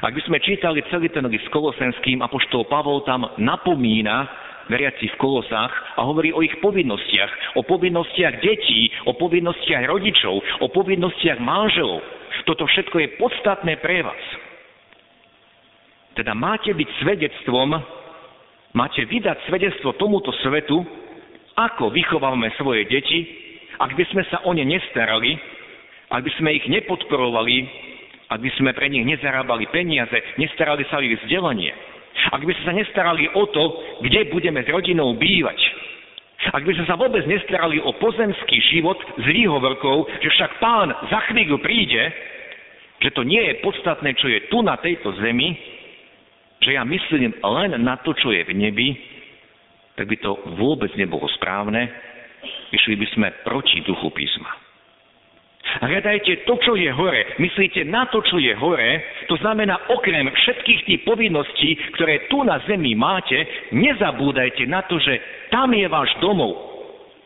Ak 0.01 0.17
by 0.17 0.23
sme 0.25 0.39
čítali 0.41 0.81
celý 0.89 1.13
ten 1.13 1.27
list 1.29 1.49
kolosenským, 1.53 2.25
apoštol 2.25 2.65
Pavol 2.71 3.05
tam 3.05 3.27
napomína 3.37 4.29
veriaci 4.71 5.11
v 5.11 5.19
kolosách 5.19 5.99
a 5.99 6.01
hovorí 6.07 6.31
o 6.31 6.41
ich 6.41 6.55
povinnostiach, 6.63 7.59
o 7.59 7.67
povinnostiach 7.67 8.39
detí, 8.39 8.89
o 9.11 9.13
povinnostiach 9.19 9.85
rodičov, 9.91 10.35
o 10.63 10.67
povinnostiach 10.71 11.43
manželov. 11.43 12.01
Toto 12.47 12.65
všetko 12.65 12.97
je 13.03 13.09
podstatné 13.19 13.77
pre 13.83 14.07
vás. 14.07 14.25
Teda 16.15 16.33
máte 16.33 16.71
byť 16.71 16.89
svedectvom, 17.03 17.75
máte 18.73 19.03
vydať 19.05 19.51
svedectvo 19.51 19.95
tomuto 19.99 20.31
svetu, 20.41 20.87
ako 21.59 21.91
vychovávame 21.93 22.55
svoje 22.57 22.87
deti, 22.89 23.27
ak 23.77 23.93
by 23.97 24.05
sme 24.13 24.23
sa 24.31 24.41
o 24.47 24.51
ne 24.55 24.65
nestarali, 24.65 25.37
ak 26.11 26.21
by 26.25 26.31
sme 26.39 26.57
ich 26.57 26.67
nepodporovali, 26.67 27.57
ak 28.31 28.39
by 28.39 28.51
sme 28.59 28.71
pre 28.73 28.87
nich 28.87 29.03
nezarábali 29.03 29.67
peniaze, 29.75 30.15
nestarali 30.39 30.87
sa 30.87 30.99
o 30.99 31.05
ich 31.05 31.19
vzdelanie, 31.23 31.75
ak 32.31 32.43
by 32.43 32.53
sme 32.55 32.65
sa 32.67 32.75
nestarali 32.77 33.25
o 33.35 33.45
to, 33.51 33.65
kde 34.07 34.31
budeme 34.31 34.63
s 34.63 34.69
rodinou 34.71 35.15
bývať, 35.19 35.59
ak 36.41 36.65
by 36.65 36.73
sme 36.73 36.87
sa 36.89 36.97
vôbec 36.97 37.21
nestarali 37.29 37.77
o 37.85 37.93
pozemský 38.01 38.65
život 38.73 38.97
s 39.21 39.25
výhovorkou, 39.29 40.09
že 40.25 40.33
však 40.33 40.57
pán 40.57 40.89
za 41.13 41.21
chvíľu 41.29 41.61
príde, 41.61 42.01
že 43.01 43.13
to 43.13 43.25
nie 43.25 43.41
je 43.45 43.61
podstatné, 43.61 44.17
čo 44.17 44.29
je 44.29 44.49
tu 44.49 44.65
na 44.65 44.81
tejto 44.81 45.13
zemi, 45.21 45.53
že 46.61 46.77
ja 46.77 46.85
myslím 46.85 47.37
len 47.37 47.77
na 47.81 48.01
to, 48.01 48.17
čo 48.17 48.33
je 48.33 48.45
v 48.45 48.53
nebi, 48.57 48.97
tak 49.97 50.09
by 50.09 50.17
to 50.21 50.33
vôbec 50.57 50.93
nebolo 50.97 51.29
správne. 51.37 51.89
Išli 52.73 52.97
by 52.97 53.07
sme 53.13 53.29
proti 53.45 53.85
duchu 53.85 54.09
písma. 54.13 54.70
Hľadajte 55.79 56.45
to, 56.51 56.55
čo 56.59 56.75
je 56.75 56.91
hore. 56.91 57.39
Myslíte 57.39 57.87
na 57.87 58.11
to, 58.11 58.19
čo 58.27 58.43
je 58.43 58.51
hore. 58.59 59.01
To 59.31 59.39
znamená, 59.39 59.95
okrem 59.95 60.27
všetkých 60.27 60.81
tých 60.83 61.01
povinností, 61.07 61.79
ktoré 61.95 62.27
tu 62.27 62.43
na 62.43 62.59
zemi 62.67 62.99
máte, 62.99 63.39
nezabúdajte 63.71 64.67
na 64.67 64.83
to, 64.91 64.99
že 64.99 65.23
tam 65.55 65.71
je 65.71 65.87
váš 65.87 66.11
domov. 66.19 66.59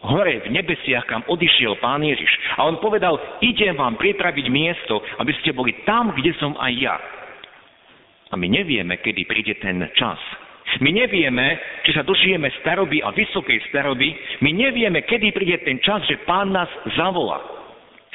Hore 0.04 0.44
v 0.44 0.52
nebesiach, 0.52 1.08
kam 1.08 1.24
odišiel 1.24 1.80
Pán 1.80 2.04
Ježiš. 2.04 2.28
A 2.60 2.68
on 2.68 2.76
povedal, 2.76 3.16
idem 3.40 3.72
vám 3.72 3.96
pripraviť 3.96 4.46
miesto, 4.52 5.00
aby 5.16 5.32
ste 5.40 5.56
boli 5.56 5.72
tam, 5.88 6.12
kde 6.12 6.36
som 6.36 6.52
aj 6.60 6.72
ja. 6.76 6.96
A 8.28 8.36
my 8.36 8.44
nevieme, 8.44 9.00
kedy 9.00 9.24
príde 9.24 9.56
ten 9.64 9.80
čas. 9.96 10.20
My 10.84 10.92
nevieme, 10.92 11.56
či 11.88 11.96
sa 11.96 12.04
dožijeme 12.04 12.52
staroby 12.60 13.00
a 13.00 13.16
vysokej 13.16 13.64
staroby. 13.72 14.12
My 14.44 14.50
nevieme, 14.52 15.06
kedy 15.08 15.32
príde 15.32 15.62
ten 15.64 15.80
čas, 15.80 16.04
že 16.04 16.20
Pán 16.28 16.52
nás 16.52 16.68
zavolá. 17.00 17.63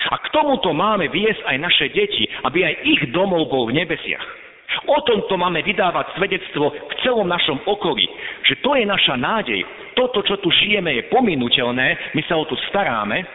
A 0.08 0.16
k 0.24 0.32
tomuto 0.32 0.72
máme 0.72 1.12
viesť 1.12 1.44
aj 1.44 1.58
naše 1.60 1.86
deti, 1.92 2.24
aby 2.48 2.64
aj 2.64 2.76
ich 2.88 3.02
domov 3.12 3.52
bol 3.52 3.68
v 3.68 3.84
nebesiach. 3.84 4.24
O 4.88 5.02
tomto 5.04 5.36
máme 5.36 5.66
vydávať 5.66 6.16
svedectvo 6.16 6.72
v 6.72 6.94
celom 7.04 7.28
našom 7.28 7.60
okolí, 7.66 8.06
že 8.46 8.62
to 8.64 8.78
je 8.78 8.86
naša 8.86 9.18
nádej. 9.18 9.66
Toto, 9.98 10.24
čo 10.24 10.38
tu 10.40 10.54
žijeme, 10.54 10.94
je 10.96 11.10
pominuteľné, 11.10 12.16
my 12.16 12.22
sa 12.30 12.38
o 12.38 12.46
to 12.46 12.56
staráme, 12.70 13.26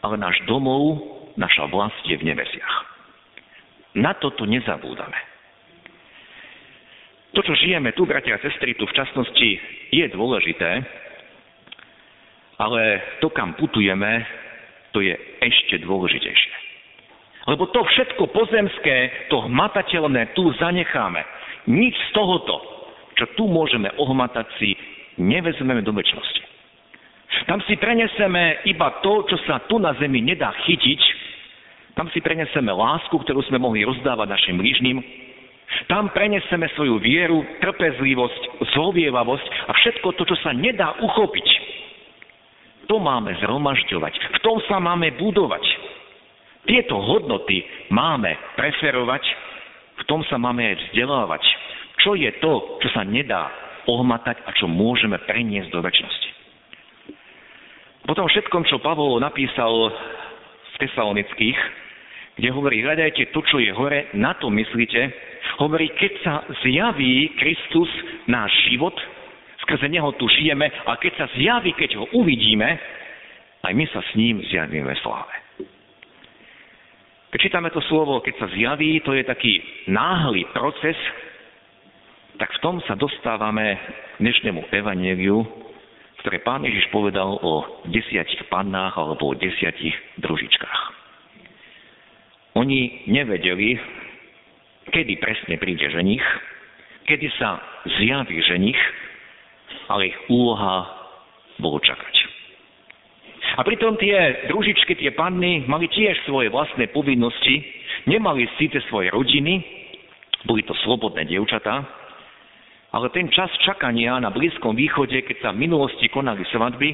ale 0.00 0.14
náš 0.16 0.40
domov, 0.46 0.96
naša 1.36 1.68
vlast 1.68 2.00
je 2.06 2.16
v 2.16 2.26
nebesiach. 2.32 2.74
Na 3.98 4.14
toto 4.14 4.46
nezabúdame. 4.46 5.18
To, 7.34 7.42
čo 7.42 7.54
žijeme 7.54 7.94
tu, 7.94 8.06
bratia 8.06 8.38
a 8.38 8.42
sestry, 8.42 8.74
tu 8.74 8.86
v 8.86 8.96
časnosti, 8.96 9.50
je 9.90 10.06
dôležité, 10.10 10.82
ale 12.58 12.82
to, 13.22 13.30
kam 13.30 13.54
putujeme, 13.54 14.26
to 14.90 15.00
je 15.00 15.14
ešte 15.40 15.82
dôležitejšie. 15.86 16.52
Lebo 17.48 17.66
to 17.72 17.80
všetko 17.82 18.30
pozemské, 18.30 19.26
to 19.32 19.40
hmatateľné 19.48 20.36
tu 20.36 20.52
zanecháme. 20.60 21.24
Nič 21.72 21.96
z 21.96 22.10
tohoto, 22.12 22.60
čo 23.16 23.24
tu 23.36 23.48
môžeme 23.48 23.88
ohmatať 23.96 24.46
si, 24.60 24.76
nevezmeme 25.18 25.80
do 25.80 25.92
väčšnosti. 25.92 26.42
Tam 27.46 27.62
si 27.64 27.78
preneseme 27.78 28.66
iba 28.66 29.00
to, 29.00 29.24
čo 29.30 29.36
sa 29.46 29.62
tu 29.70 29.78
na 29.78 29.94
zemi 29.96 30.20
nedá 30.20 30.52
chytiť. 30.66 31.00
Tam 31.94 32.10
si 32.10 32.20
preneseme 32.20 32.70
lásku, 32.70 33.12
ktorú 33.12 33.40
sme 33.48 33.58
mohli 33.58 33.86
rozdávať 33.86 34.26
našim 34.28 34.56
blížnym. 34.58 34.98
Tam 35.86 36.10
preneseme 36.10 36.66
svoju 36.74 36.98
vieru, 36.98 37.46
trpezlivosť, 37.62 38.66
zlovievavosť 38.74 39.46
a 39.70 39.72
všetko 39.74 40.08
to, 40.18 40.22
čo 40.26 40.36
sa 40.42 40.50
nedá 40.50 40.98
uchopiť. 40.98 41.46
To 42.90 42.98
máme 42.98 43.30
zhromažďovať. 43.38 44.14
V 44.34 44.38
tom 44.42 44.58
sa 44.66 44.82
máme 44.82 45.14
budovať. 45.14 45.62
Tieto 46.66 46.98
hodnoty 46.98 47.62
máme 47.94 48.34
preferovať, 48.58 49.22
v 49.94 50.04
tom 50.10 50.26
sa 50.26 50.36
máme 50.42 50.74
aj 50.74 50.76
vzdelávať. 50.90 51.42
Čo 52.02 52.18
je 52.18 52.30
to, 52.42 52.82
čo 52.82 52.88
sa 52.90 53.06
nedá 53.06 53.46
ohmatať 53.86 54.42
a 54.42 54.50
čo 54.58 54.66
môžeme 54.66 55.22
preniesť 55.22 55.70
do 55.70 55.80
väčšnosti. 55.80 56.28
Po 58.10 58.12
tom 58.18 58.26
všetkom, 58.26 58.66
čo 58.66 58.82
Pavol 58.82 59.22
napísal 59.22 59.94
v 60.74 60.76
Tesalonických, 60.82 61.58
kde 62.42 62.48
hovorí, 62.50 62.82
hľadajte 62.82 63.30
to, 63.30 63.40
čo 63.46 63.62
je 63.62 63.70
hore, 63.70 64.10
na 64.18 64.34
to 64.34 64.50
myslíte, 64.50 65.00
hovorí, 65.62 65.92
keď 65.94 66.12
sa 66.24 66.34
zjaví 66.64 67.36
Kristus, 67.38 67.90
náš 68.26 68.50
život, 68.66 68.96
skrze 69.70 69.86
Neho 69.86 70.10
tu 70.18 70.26
žijeme 70.26 70.66
a 70.66 70.98
keď 70.98 71.12
sa 71.14 71.26
zjaví, 71.38 71.70
keď 71.78 71.94
ho 72.02 72.10
uvidíme, 72.18 72.66
aj 73.62 73.70
my 73.70 73.86
sa 73.94 74.02
s 74.02 74.10
ním 74.18 74.42
zjavíme 74.42 74.90
v 74.90 74.98
sláve. 74.98 75.34
Keď 77.30 77.38
čítame 77.38 77.70
to 77.70 77.78
slovo, 77.86 78.18
keď 78.18 78.34
sa 78.42 78.46
zjaví, 78.50 78.98
to 79.06 79.14
je 79.14 79.22
taký 79.22 79.62
náhly 79.86 80.42
proces, 80.50 80.98
tak 82.42 82.50
v 82.50 82.62
tom 82.66 82.82
sa 82.90 82.98
dostávame 82.98 83.78
k 84.18 84.26
dnešnému 84.26 84.66
evaneliu, 84.74 85.46
ktoré 86.26 86.42
pán 86.42 86.66
Ježiš 86.66 86.90
povedal 86.90 87.38
o 87.38 87.86
desiatich 87.86 88.42
pannách 88.50 88.98
alebo 88.98 89.30
o 89.30 89.38
desiatich 89.38 89.94
družičkách. 90.18 90.80
Oni 92.58 93.06
nevedeli, 93.06 93.78
kedy 94.90 95.22
presne 95.22 95.54
príde 95.62 95.86
ženich, 95.86 96.26
kedy 97.06 97.30
sa 97.38 97.62
zjaví 97.86 98.42
ženich, 98.42 98.80
ale 99.90 100.14
ich 100.14 100.18
úloha 100.30 100.86
bolo 101.58 101.82
čakať. 101.82 102.14
A 103.58 103.66
pritom 103.66 103.98
tie 103.98 104.46
družičky, 104.46 104.94
tie 104.94 105.10
panny 105.10 105.66
mali 105.66 105.90
tiež 105.90 106.22
svoje 106.24 106.48
vlastné 106.54 106.86
povinnosti, 106.94 107.60
nemali 108.06 108.46
síce 108.56 108.78
svoje 108.86 109.10
rodiny, 109.10 109.58
boli 110.46 110.62
to 110.62 110.72
slobodné 110.86 111.26
dievčatá, 111.26 111.82
ale 112.90 113.06
ten 113.10 113.30
čas 113.30 113.50
čakania 113.66 114.18
na 114.22 114.30
Blízkom 114.30 114.74
východe, 114.74 115.22
keď 115.22 115.36
sa 115.42 115.50
v 115.50 115.62
minulosti 115.66 116.06
konali 116.10 116.42
svadby, 116.50 116.90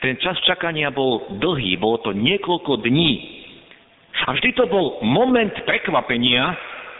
ten 0.00 0.16
čas 0.20 0.36
čakania 0.44 0.92
bol 0.92 1.24
dlhý, 1.40 1.76
bolo 1.80 2.00
to 2.04 2.12
niekoľko 2.12 2.84
dní. 2.84 3.12
A 4.28 4.34
vždy 4.36 4.50
to 4.56 4.68
bol 4.68 5.00
moment 5.00 5.54
prekvapenia, 5.64 6.52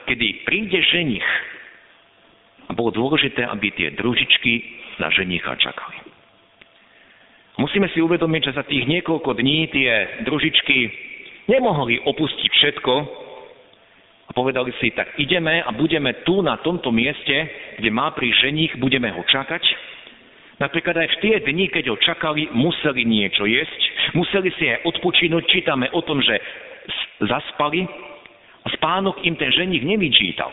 kedy 0.08 0.48
príde 0.48 0.80
ženich. 0.80 1.28
A 2.68 2.76
bolo 2.76 2.92
dôležité, 2.92 3.44
aby 3.44 3.72
tie 3.72 3.92
družičky 3.96 4.77
na 4.98 5.08
ženicha 5.11 5.54
čakali. 5.56 5.96
Musíme 7.58 7.90
si 7.90 7.98
uvedomiť, 7.98 8.42
že 8.50 8.56
za 8.58 8.62
tých 8.62 8.87
niekoľko 8.87 9.34
dní 9.34 9.66
tie 9.74 10.22
družičky 10.22 10.78
nemohli 11.50 11.98
opustiť 12.06 12.50
všetko, 12.54 12.94
a 14.28 14.30
povedali 14.37 14.68
si, 14.76 14.92
tak 14.92 15.16
ideme 15.16 15.64
a 15.64 15.72
budeme 15.72 16.12
tu 16.28 16.44
na 16.44 16.61
tomto 16.61 16.92
mieste, 16.92 17.48
kde 17.80 17.88
má 17.88 18.12
pri 18.12 18.28
ženích, 18.44 18.76
budeme 18.76 19.08
ho 19.08 19.24
čakať. 19.24 19.64
Napríklad 20.61 21.00
aj 21.00 21.08
v 21.16 21.20
tie 21.24 21.34
dni, 21.40 21.72
keď 21.72 21.88
ho 21.88 21.96
čakali, 21.96 22.52
museli 22.52 23.08
niečo 23.08 23.48
jesť, 23.48 23.80
museli 24.12 24.52
si 24.61 24.68
aj 24.68 24.84
odpočinúť. 24.84 25.48
Čítame 25.48 25.88
o 25.96 26.04
tom, 26.04 26.20
že 26.20 26.37
zaspali 27.24 27.88
a 28.62 28.68
spánok 28.76 29.24
im 29.24 29.38
ten 29.38 29.48
ženich 29.48 29.87
nevyčítal. 29.87 30.52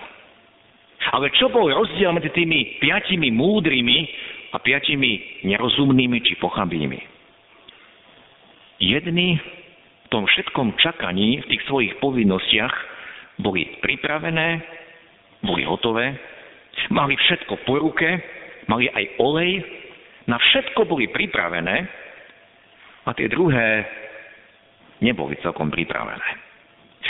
Ale 1.12 1.30
čo 1.36 1.52
bol 1.52 1.68
rozdiel 1.68 2.16
medzi 2.16 2.32
tými 2.32 2.80
piatimi 2.80 3.28
múdrymi 3.34 3.98
a 4.56 4.58
piatimi 4.64 5.44
nerozumnými 5.44 6.24
či 6.24 6.40
pochabými? 6.40 7.00
Jedni 8.80 9.36
v 9.36 10.08
tom 10.08 10.24
všetkom 10.24 10.80
čakaní, 10.80 11.44
v 11.44 11.50
tých 11.52 11.64
svojich 11.68 12.00
povinnostiach, 12.00 12.76
boli 13.44 13.68
pripravené, 13.84 14.64
boli 15.44 15.68
hotové, 15.68 16.16
mali 16.88 17.20
všetko 17.20 17.68
po 17.68 17.84
ruke, 17.84 18.08
mali 18.72 18.88
aj 18.88 19.20
olej, 19.20 19.60
na 20.26 20.40
všetko 20.40 20.88
boli 20.88 21.12
pripravené 21.12 21.76
a 23.06 23.10
tie 23.14 23.28
druhé 23.28 23.86
neboli 25.04 25.36
celkom 25.44 25.68
pripravené. 25.70 26.46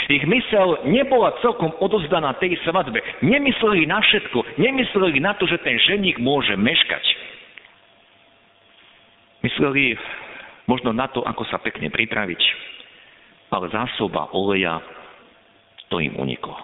Ich 0.06 0.22
mysel 0.22 0.86
nebola 0.86 1.34
celkom 1.42 1.72
odozdaná 1.82 2.36
tej 2.38 2.54
svadbe. 2.62 3.00
Nemysleli 3.26 3.88
na 3.90 3.98
všetko. 3.98 4.60
Nemysleli 4.60 5.18
na 5.18 5.34
to, 5.34 5.50
že 5.50 5.58
ten 5.66 5.74
ženich 5.82 6.20
môže 6.22 6.54
meškať. 6.54 7.02
Mysleli 9.46 9.94
možno 10.66 10.90
na 10.90 11.06
to, 11.06 11.22
ako 11.22 11.46
sa 11.46 11.62
pekne 11.62 11.86
pripraviť. 11.86 12.42
Ale 13.54 13.70
zásoba 13.70 14.34
oleja 14.34 14.82
to 15.86 16.02
im 16.02 16.18
uniklo. 16.18 16.58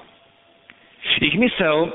Ich 1.22 1.38
mysel 1.38 1.94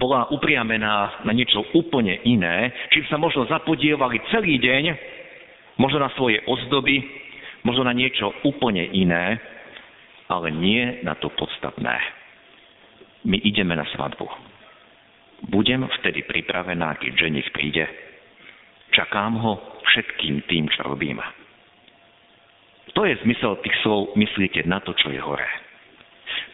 bola 0.00 0.26
upriamená 0.32 1.22
na 1.22 1.32
niečo 1.36 1.62
úplne 1.76 2.18
iné, 2.24 2.72
čím 2.90 3.04
sa 3.06 3.20
možno 3.20 3.44
zapodievali 3.46 4.18
celý 4.32 4.56
deň, 4.58 4.84
možno 5.76 6.00
na 6.00 6.10
svoje 6.16 6.40
ozdoby, 6.48 7.04
možno 7.62 7.84
na 7.84 7.92
niečo 7.92 8.32
úplne 8.42 8.88
iné, 8.96 9.36
ale 10.32 10.48
nie 10.50 11.04
na 11.04 11.14
to 11.20 11.28
podstatné. 11.28 11.96
My 13.28 13.36
ideme 13.44 13.76
na 13.76 13.86
svadbu. 13.94 14.26
Budem 15.52 15.84
vtedy 16.00 16.24
pripravená, 16.24 16.96
keď 16.98 17.28
ženich 17.28 17.46
príde. 17.52 17.84
Čakám 18.96 19.36
ho 19.38 19.75
všetkým 19.92 20.42
tým, 20.50 20.68
čo 20.70 20.86
robím. 20.86 21.22
To 22.94 23.04
je 23.04 23.18
zmysel 23.22 23.60
tých 23.60 23.76
slov, 23.84 24.16
myslíte 24.16 24.64
na 24.64 24.80
to, 24.80 24.96
čo 24.96 25.12
je 25.12 25.20
hore. 25.20 25.44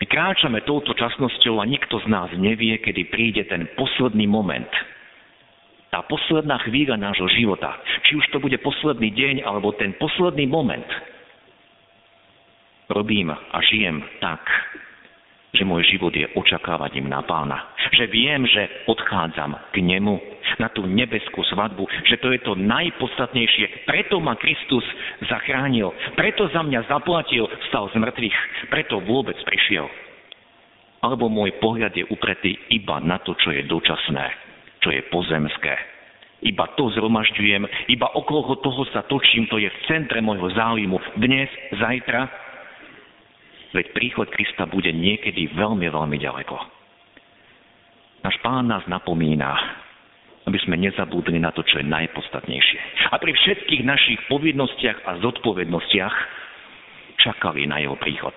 My 0.03 0.05
kráčame 0.11 0.66
touto 0.66 0.90
časnosťou 0.99 1.62
a 1.62 1.64
nikto 1.64 2.03
z 2.03 2.07
nás 2.11 2.31
nevie, 2.35 2.75
kedy 2.83 3.07
príde 3.07 3.47
ten 3.47 3.71
posledný 3.79 4.27
moment. 4.27 4.68
Tá 5.95 6.03
posledná 6.09 6.59
chvíľa 6.66 6.99
nášho 6.99 7.29
života. 7.31 7.79
Či 8.09 8.18
už 8.18 8.27
to 8.35 8.42
bude 8.42 8.57
posledný 8.64 9.12
deň, 9.12 9.47
alebo 9.47 9.77
ten 9.79 9.95
posledný 10.01 10.49
moment. 10.51 10.88
Robím 12.90 13.31
a 13.31 13.59
žijem 13.62 14.03
tak, 14.18 14.42
že 15.53 15.69
môj 15.69 15.85
život 15.85 16.17
je 16.17 16.25
očakávaním 16.33 17.12
na 17.12 17.21
pána. 17.21 17.77
Že 17.93 18.09
viem, 18.09 18.49
že 18.49 18.88
odchádzam 18.88 19.53
k 19.77 19.85
nemu 19.85 20.17
na 20.57 20.73
tú 20.73 20.88
nebeskú 20.88 21.45
svadbu, 21.53 21.85
že 22.09 22.17
to 22.25 22.33
je 22.33 22.41
to 22.41 22.57
najpodstatnejšie. 22.57 23.85
Preto 23.85 24.17
ma 24.17 24.33
Kristus 24.41 24.85
zachránil, 25.29 25.93
preto 26.17 26.49
za 26.49 26.65
mňa 26.65 26.88
zaplatil, 26.88 27.45
stal 27.69 27.93
z 27.93 28.01
mŕtvych, 28.01 28.38
preto 28.73 29.05
vôbec 29.05 29.37
prišiel. 29.45 29.93
Alebo 31.05 31.29
môj 31.29 31.53
pohľad 31.61 31.93
je 31.93 32.09
upretý 32.09 32.57
iba 32.73 32.97
na 33.05 33.21
to, 33.21 33.37
čo 33.37 33.53
je 33.53 33.69
dočasné, 33.69 34.27
čo 34.81 34.88
je 34.88 35.05
pozemské. 35.12 35.75
Iba 36.43 36.75
to 36.75 36.91
zhromažďujem, 36.97 37.93
iba 37.93 38.09
okolo 38.19 38.59
toho 38.59 38.83
sa 38.91 39.05
točím, 39.05 39.47
to 39.47 39.61
je 39.61 39.69
v 39.69 39.83
centre 39.87 40.19
môjho 40.19 40.51
záujmu. 40.51 40.99
Dnes, 41.21 41.47
zajtra, 41.77 42.27
veď 43.73 43.93
príchod 43.97 44.29
Krista 44.29 44.69
bude 44.69 44.93
niekedy 44.93 45.53
veľmi, 45.57 45.89
veľmi 45.89 46.17
ďaleko. 46.21 46.57
Náš 48.23 48.37
pán 48.45 48.71
nás 48.71 48.87
napomína, 48.87 49.51
aby 50.47 50.59
sme 50.63 50.79
nezabudli 50.79 51.43
na 51.43 51.51
to, 51.51 51.67
čo 51.67 51.83
je 51.83 51.87
najpodstatnejšie. 51.87 53.11
A 53.11 53.19
pri 53.19 53.35
všetkých 53.35 53.83
našich 53.83 54.21
povinnostiach 54.31 54.99
a 55.07 55.19
zodpovednostiach, 55.23 56.15
čakali 57.23 57.71
na 57.71 57.79
jeho 57.79 57.95
príchod. 57.95 58.35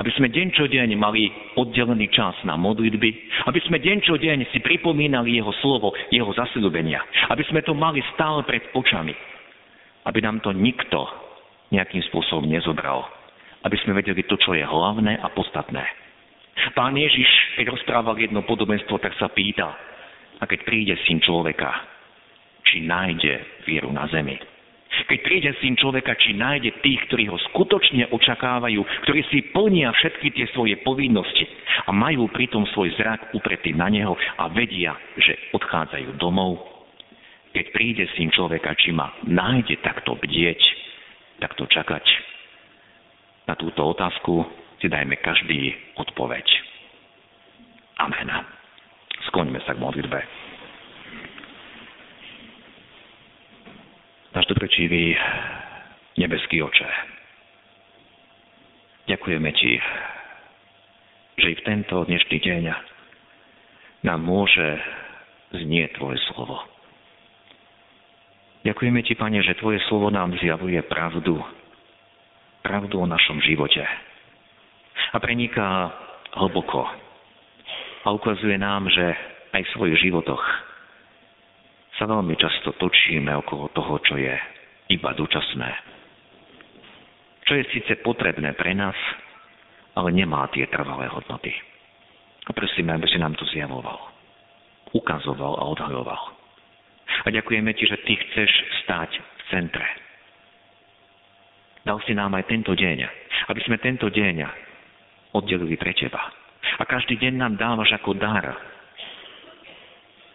Aby 0.00 0.10
sme 0.16 0.32
deň 0.32 0.48
čo 0.56 0.64
deň 0.64 0.96
mali 0.96 1.28
oddelený 1.60 2.08
čas 2.10 2.32
na 2.48 2.56
modlitby, 2.56 3.10
aby 3.46 3.60
sme 3.68 3.78
deň 3.78 3.98
čo 4.00 4.16
deň 4.16 4.48
si 4.48 4.58
pripomínali 4.64 5.36
jeho 5.36 5.52
slovo, 5.60 5.92
jeho 6.08 6.30
zasľubenia, 6.32 7.04
aby 7.28 7.44
sme 7.52 7.60
to 7.60 7.76
mali 7.76 8.00
stále 8.16 8.40
pred 8.48 8.64
očami, 8.72 9.12
aby 10.08 10.18
nám 10.24 10.40
to 10.40 10.56
nikto 10.56 11.04
nejakým 11.70 12.00
spôsobom 12.10 12.48
nezobral, 12.48 13.06
aby 13.64 13.76
sme 13.84 13.96
vedeli 13.96 14.24
to, 14.24 14.36
čo 14.40 14.56
je 14.56 14.64
hlavné 14.64 15.20
a 15.20 15.28
podstatné. 15.32 15.84
Pán 16.76 16.92
Ježiš, 16.96 17.28
keď 17.56 17.72
rozprával 17.72 18.16
jedno 18.20 18.44
podobenstvo, 18.44 19.00
tak 19.00 19.16
sa 19.16 19.32
pýta, 19.32 19.72
a 20.40 20.44
keď 20.48 20.60
príde 20.64 20.94
syn 21.04 21.20
človeka, 21.20 21.68
či 22.64 22.84
nájde 22.84 23.64
vieru 23.68 23.92
na 23.92 24.08
zemi. 24.08 24.36
Keď 24.90 25.20
príde 25.22 25.50
syn 25.62 25.78
človeka, 25.78 26.18
či 26.18 26.34
nájde 26.34 26.82
tých, 26.82 27.00
ktorí 27.08 27.30
ho 27.30 27.38
skutočne 27.52 28.10
očakávajú, 28.10 28.80
ktorí 29.06 29.20
si 29.30 29.48
plnia 29.54 29.94
všetky 29.94 30.34
tie 30.34 30.46
svoje 30.52 30.76
povinnosti 30.82 31.46
a 31.86 31.90
majú 31.94 32.26
pritom 32.28 32.66
svoj 32.74 32.92
zrak 32.98 33.32
upretý 33.32 33.72
na 33.72 33.88
neho 33.88 34.12
a 34.36 34.50
vedia, 34.50 34.92
že 35.16 35.50
odchádzajú 35.56 36.18
domov. 36.20 36.58
Keď 37.54 37.66
príde 37.74 38.04
syn 38.14 38.30
človeka, 38.30 38.76
či 38.78 38.94
ma 38.94 39.10
nájde 39.26 39.78
takto 39.82 40.14
bdieť, 40.18 40.60
takto 41.42 41.66
čakať. 41.66 42.29
Na 43.50 43.58
túto 43.58 43.82
otázku 43.82 44.46
si 44.78 44.86
dajme 44.86 45.18
každý 45.18 45.74
odpoveď. 45.98 46.46
Amen. 47.98 48.30
Skloňme 49.26 49.58
sa 49.66 49.74
k 49.74 49.82
modlitbe. 49.82 50.22
Náš 54.38 54.46
dobrečivý 54.46 55.18
nebeský 56.14 56.62
oče, 56.62 56.86
ďakujeme 59.10 59.50
Ti, 59.50 59.72
že 61.42 61.46
i 61.50 61.58
v 61.58 61.66
tento 61.66 62.06
dnešný 62.06 62.38
deň 62.38 62.62
nám 64.06 64.22
môže 64.22 64.78
znieť 65.50 65.98
Tvoje 65.98 66.22
slovo. 66.30 66.62
Ďakujeme 68.62 69.02
Ti, 69.02 69.18
Pane, 69.18 69.42
že 69.42 69.58
Tvoje 69.58 69.82
slovo 69.90 70.06
nám 70.14 70.38
zjavuje 70.38 70.78
pravdu, 70.86 71.42
pravdu 72.60 73.00
o 73.00 73.08
našom 73.08 73.40
živote 73.40 73.82
a 75.10 75.16
preniká 75.18 75.90
hlboko 76.36 76.86
a 78.04 78.08
ukazuje 78.12 78.56
nám, 78.56 78.88
že 78.88 79.06
aj 79.52 79.62
v 79.66 79.72
svojich 79.76 79.96
životoch 80.08 80.40
sa 82.00 82.08
veľmi 82.08 82.32
často 82.38 82.72
točíme 82.80 83.28
okolo 83.44 83.68
toho, 83.76 84.00
čo 84.00 84.14
je 84.16 84.32
iba 84.88 85.10
dočasné. 85.12 85.70
Čo 87.44 87.52
je 87.60 87.64
síce 87.76 87.92
potrebné 88.00 88.56
pre 88.56 88.72
nás, 88.72 88.96
ale 89.98 90.14
nemá 90.14 90.48
tie 90.54 90.64
trvalé 90.70 91.10
hodnoty. 91.10 91.52
A 92.48 92.56
prosíme, 92.56 92.94
aby 92.94 93.04
si 93.10 93.20
nám 93.20 93.36
to 93.36 93.44
zjavoval, 93.52 94.00
ukazoval 94.96 95.60
a 95.60 95.64
odhaľoval. 95.76 96.22
A 97.20 97.28
ďakujeme 97.28 97.74
ti, 97.76 97.84
že 97.84 98.00
ty 98.06 98.16
chceš 98.16 98.50
stáť 98.86 99.10
v 99.12 99.40
centre. 99.50 99.86
Dal 101.90 101.98
si 102.06 102.14
nám 102.14 102.38
aj 102.38 102.46
tento 102.46 102.70
deň, 102.70 103.02
aby 103.50 103.66
sme 103.66 103.74
tento 103.82 104.06
deň 104.06 104.46
oddelili 105.34 105.74
pre 105.74 105.90
teba. 105.90 106.22
A 106.78 106.86
každý 106.86 107.18
deň 107.18 107.34
nám 107.34 107.58
dávaš 107.58 107.98
ako 107.98 108.14
dar 108.14 108.46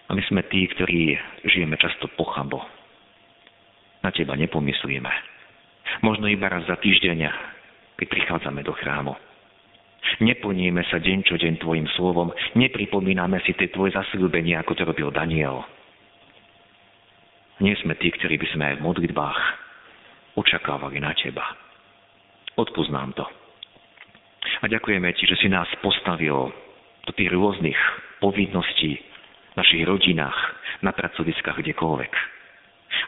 a 0.03 0.11
my 0.11 0.19
sme 0.27 0.43
tí, 0.51 0.67
ktorí 0.67 1.15
žijeme 1.47 1.79
často 1.79 2.11
pochabo. 2.19 2.59
Na 4.03 4.11
teba 4.11 4.35
nepomyslíme. 4.35 5.07
Možno 6.03 6.27
iba 6.27 6.51
raz 6.51 6.67
za 6.67 6.75
týždeň, 6.75 7.23
keď 8.03 8.07
prichádzame 8.11 8.59
do 8.59 8.75
chrámu. 8.75 9.15
Neplníme 10.27 10.83
sa 10.91 10.99
deň 10.99 11.23
čo 11.23 11.39
deň 11.39 11.63
Tvojim 11.63 11.87
slovom, 11.95 12.35
nepripomíname 12.59 13.39
si 13.47 13.55
tie 13.55 13.71
Tvoje 13.71 13.95
zasľúbenia, 13.95 14.59
ako 14.59 14.75
to 14.75 14.83
robil 14.83 15.07
Daniel. 15.07 15.63
Nie 17.63 17.79
sme 17.79 17.95
tí, 17.95 18.11
ktorí 18.11 18.35
by 18.43 18.47
sme 18.51 18.63
aj 18.67 18.75
v 18.75 18.85
modlitbách 18.91 19.64
očakávali 20.35 20.99
na 20.99 21.15
Teba. 21.15 21.43
Odpúsť 22.55 22.91
nám 22.91 23.11
to. 23.15 23.25
A 24.61 24.65
ďakujeme 24.69 25.11
Ti, 25.15 25.23
že 25.27 25.39
si 25.39 25.47
nás 25.51 25.67
postavil 25.83 26.53
do 27.05 27.11
tých 27.13 27.31
rôznych 27.31 27.77
povinností, 28.23 28.99
našich 29.55 29.83
rodinách, 29.83 30.35
na 30.83 30.91
pracoviskách, 30.91 31.63
kdekoľvek. 31.63 32.13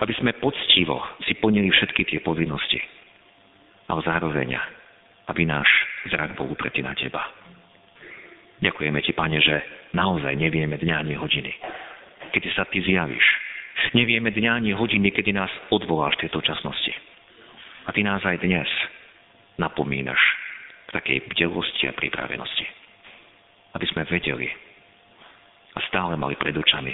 Aby 0.04 0.14
sme 0.20 0.32
poctivo 0.38 1.00
si 1.26 1.36
plnili 1.38 1.72
všetky 1.72 2.08
tie 2.08 2.20
povinnosti. 2.24 2.80
Ale 3.88 4.04
zároveň, 4.04 4.60
aby 5.32 5.48
náš 5.48 5.68
zrak 6.12 6.36
bol 6.36 6.52
upretý 6.52 6.84
na 6.84 6.96
Teba. 6.96 7.24
Ďakujeme 8.60 9.00
Ti, 9.06 9.14
Pane, 9.14 9.40
že 9.40 9.56
naozaj 9.94 10.34
nevieme 10.34 10.82
dňa 10.82 10.96
ani 11.06 11.14
hodiny, 11.14 11.54
kedy 12.34 12.50
sa 12.58 12.66
Ty 12.66 12.82
zjavíš. 12.82 13.28
Nevieme 13.94 14.34
dňa 14.34 14.52
ani 14.58 14.72
hodiny, 14.74 15.14
kedy 15.14 15.38
nás 15.38 15.54
odvoláš 15.70 16.18
v 16.18 16.22
tejto 16.26 16.42
časnosti. 16.42 17.07
A 17.88 17.96
Ty 17.96 18.04
nás 18.04 18.20
aj 18.28 18.44
dnes 18.44 18.68
napomínaš 19.56 20.20
k 20.92 21.00
takej 21.00 21.18
bdelosti 21.32 21.88
a 21.88 21.96
pripravenosti. 21.96 22.68
Aby 23.74 23.86
sme 23.88 24.04
vedeli, 24.12 24.48
a 25.78 25.80
stále 25.88 26.18
mali 26.18 26.34
pred 26.36 26.58
očami 26.58 26.92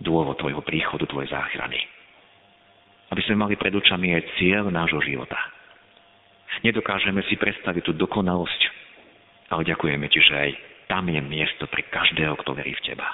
dôvod 0.00 0.40
tvojho 0.40 0.64
príchodu, 0.64 1.04
tvojej 1.04 1.28
záchrany. 1.28 1.76
Aby 3.12 3.22
sme 3.28 3.46
mali 3.46 3.54
pred 3.54 3.72
očami 3.72 4.16
aj 4.16 4.40
cieľ 4.40 4.72
nášho 4.72 4.98
života. 5.04 5.38
Nedokážeme 6.64 7.20
si 7.28 7.36
predstaviť 7.36 7.84
tú 7.84 7.92
dokonalosť, 7.94 8.60
ale 9.52 9.62
ďakujeme 9.68 10.08
ti, 10.08 10.18
že 10.24 10.34
aj 10.34 10.50
tam 10.88 11.04
je 11.06 11.20
miesto 11.20 11.68
pre 11.68 11.84
každého, 11.86 12.34
kto 12.40 12.56
verí 12.56 12.72
v 12.74 12.84
teba. 12.92 13.06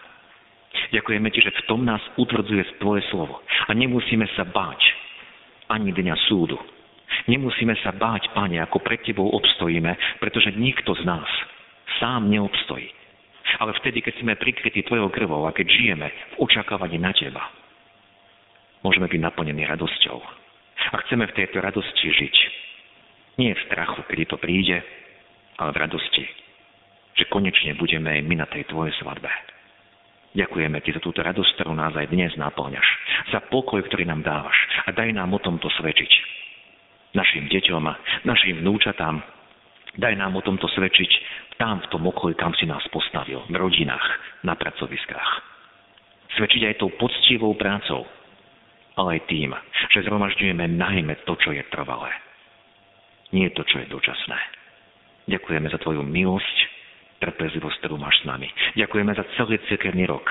Ďakujeme 0.95 1.29
ti, 1.35 1.45
že 1.45 1.53
v 1.53 1.65
tom 1.69 1.85
nás 1.85 2.01
utvrdzuje 2.17 2.81
tvoje 2.81 3.03
slovo. 3.13 3.45
A 3.69 3.77
nemusíme 3.77 4.25
sa 4.39 4.47
báť 4.47 4.81
ani 5.73 5.97
dňa 5.97 6.17
súdu. 6.29 6.61
Nemusíme 7.29 7.73
sa 7.81 7.97
báť, 7.97 8.33
Pane, 8.37 8.61
ako 8.61 8.85
pred 8.85 9.01
Tebou 9.01 9.33
obstojíme, 9.33 10.21
pretože 10.21 10.53
nikto 10.53 10.93
z 10.97 11.09
nás 11.09 11.29
sám 12.01 12.29
neobstojí 12.29 13.03
ale 13.61 13.77
vtedy, 13.83 14.01
keď 14.01 14.15
sme 14.23 14.41
prikrytí 14.41 14.87
Tvojou 14.87 15.13
krvou 15.13 15.45
a 15.45 15.53
keď 15.53 15.67
žijeme 15.69 16.09
v 16.09 16.35
očakávaní 16.47 16.97
na 16.97 17.13
Teba, 17.13 17.43
môžeme 18.81 19.11
byť 19.11 19.21
naplnení 19.21 19.67
radosťou. 19.69 20.19
A 20.93 20.97
chceme 21.07 21.29
v 21.29 21.37
tejto 21.37 21.61
radosti 21.61 22.07
žiť. 22.11 22.37
Nie 23.39 23.55
v 23.55 23.65
strachu, 23.69 24.03
kedy 24.09 24.25
to 24.29 24.37
príde, 24.41 24.83
ale 25.61 25.71
v 25.73 25.81
radosti, 25.85 26.25
že 27.17 27.29
konečne 27.29 27.77
budeme 27.77 28.19
aj 28.19 28.23
my 28.25 28.35
na 28.41 28.47
tej 28.49 28.67
Tvojej 28.69 28.95
svadbe. 29.01 29.29
Ďakujeme 30.33 30.81
Ti 30.81 30.97
za 30.97 31.01
túto 31.05 31.21
radosť, 31.21 31.61
ktorú 31.61 31.77
nás 31.77 31.93
aj 31.93 32.09
dnes 32.09 32.33
naplňaš. 32.41 32.89
Za 33.37 33.45
pokoj, 33.53 33.85
ktorý 33.85 34.09
nám 34.09 34.25
dávaš. 34.25 34.57
A 34.89 34.97
daj 34.97 35.13
nám 35.13 35.37
o 35.37 35.41
tomto 35.41 35.69
svedčiť. 35.69 36.13
Našim 37.13 37.53
deťom, 37.53 37.85
našim 38.25 38.65
vnúčatám. 38.65 39.21
Daj 40.01 40.17
nám 40.17 40.33
o 40.33 40.41
tomto 40.41 40.65
svedčiť 40.73 41.11
tam 41.61 41.85
v 41.85 41.91
tom 41.93 42.09
okolí, 42.09 42.33
kam 42.33 42.57
si 42.57 42.65
nás 42.65 42.81
postavil, 42.89 43.45
v 43.45 43.55
rodinách, 43.61 44.03
na 44.41 44.57
pracoviskách. 44.57 45.31
Svedčiť 46.41 46.73
aj 46.73 46.81
tou 46.81 46.89
poctivou 46.97 47.53
prácou, 47.53 48.09
ale 48.97 49.21
aj 49.21 49.29
tým, 49.29 49.53
že 49.93 50.09
zhromažďujeme 50.09 50.65
najmä 50.81 51.29
to, 51.29 51.37
čo 51.37 51.53
je 51.53 51.61
trvalé. 51.69 52.09
Nie 53.37 53.53
to, 53.53 53.69
čo 53.69 53.85
je 53.85 53.93
dočasné. 53.93 54.39
Ďakujeme 55.29 55.69
za 55.69 55.77
Tvoju 55.77 56.01
milosť, 56.01 56.57
trpezlivosť, 57.23 57.79
ktorú 57.79 57.97
máš 58.03 58.19
s 58.21 58.27
nami. 58.27 58.51
Ďakujeme 58.75 59.13
za 59.15 59.25
celý 59.39 59.63
cirkevný 59.71 60.11
rok. 60.11 60.27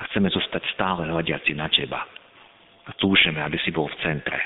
A 0.00 0.08
chceme 0.10 0.32
zostať 0.32 0.64
stále 0.72 1.06
hľadiaci 1.06 1.52
na 1.52 1.68
Teba. 1.68 2.00
A 2.88 2.90
túžeme, 2.98 3.44
aby 3.44 3.60
si 3.62 3.70
bol 3.70 3.86
v 3.92 4.00
centre 4.00 4.40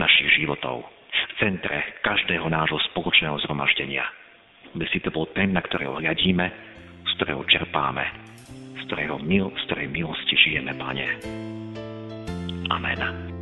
našich 0.00 0.40
životov. 0.40 0.88
V 1.08 1.32
centre 1.38 2.00
každého 2.02 2.48
nášho 2.48 2.80
spoločného 2.90 3.36
zhromaždenia 3.44 4.08
aby 4.74 4.84
si 4.92 5.00
to 5.00 5.08
bol 5.08 5.28
ten, 5.32 5.52
na 5.54 5.64
ktorého 5.64 5.96
hľadíme, 5.96 6.46
z 7.08 7.10
ktorého 7.16 7.42
čerpáme, 7.48 8.04
z 8.76 8.82
ktorého 8.90 9.16
mil, 9.20 9.52
z 9.56 9.62
ktorej 9.70 9.88
milosti 9.88 10.34
žijeme, 10.36 10.76
Pane. 10.76 11.06
Amen. 12.68 13.37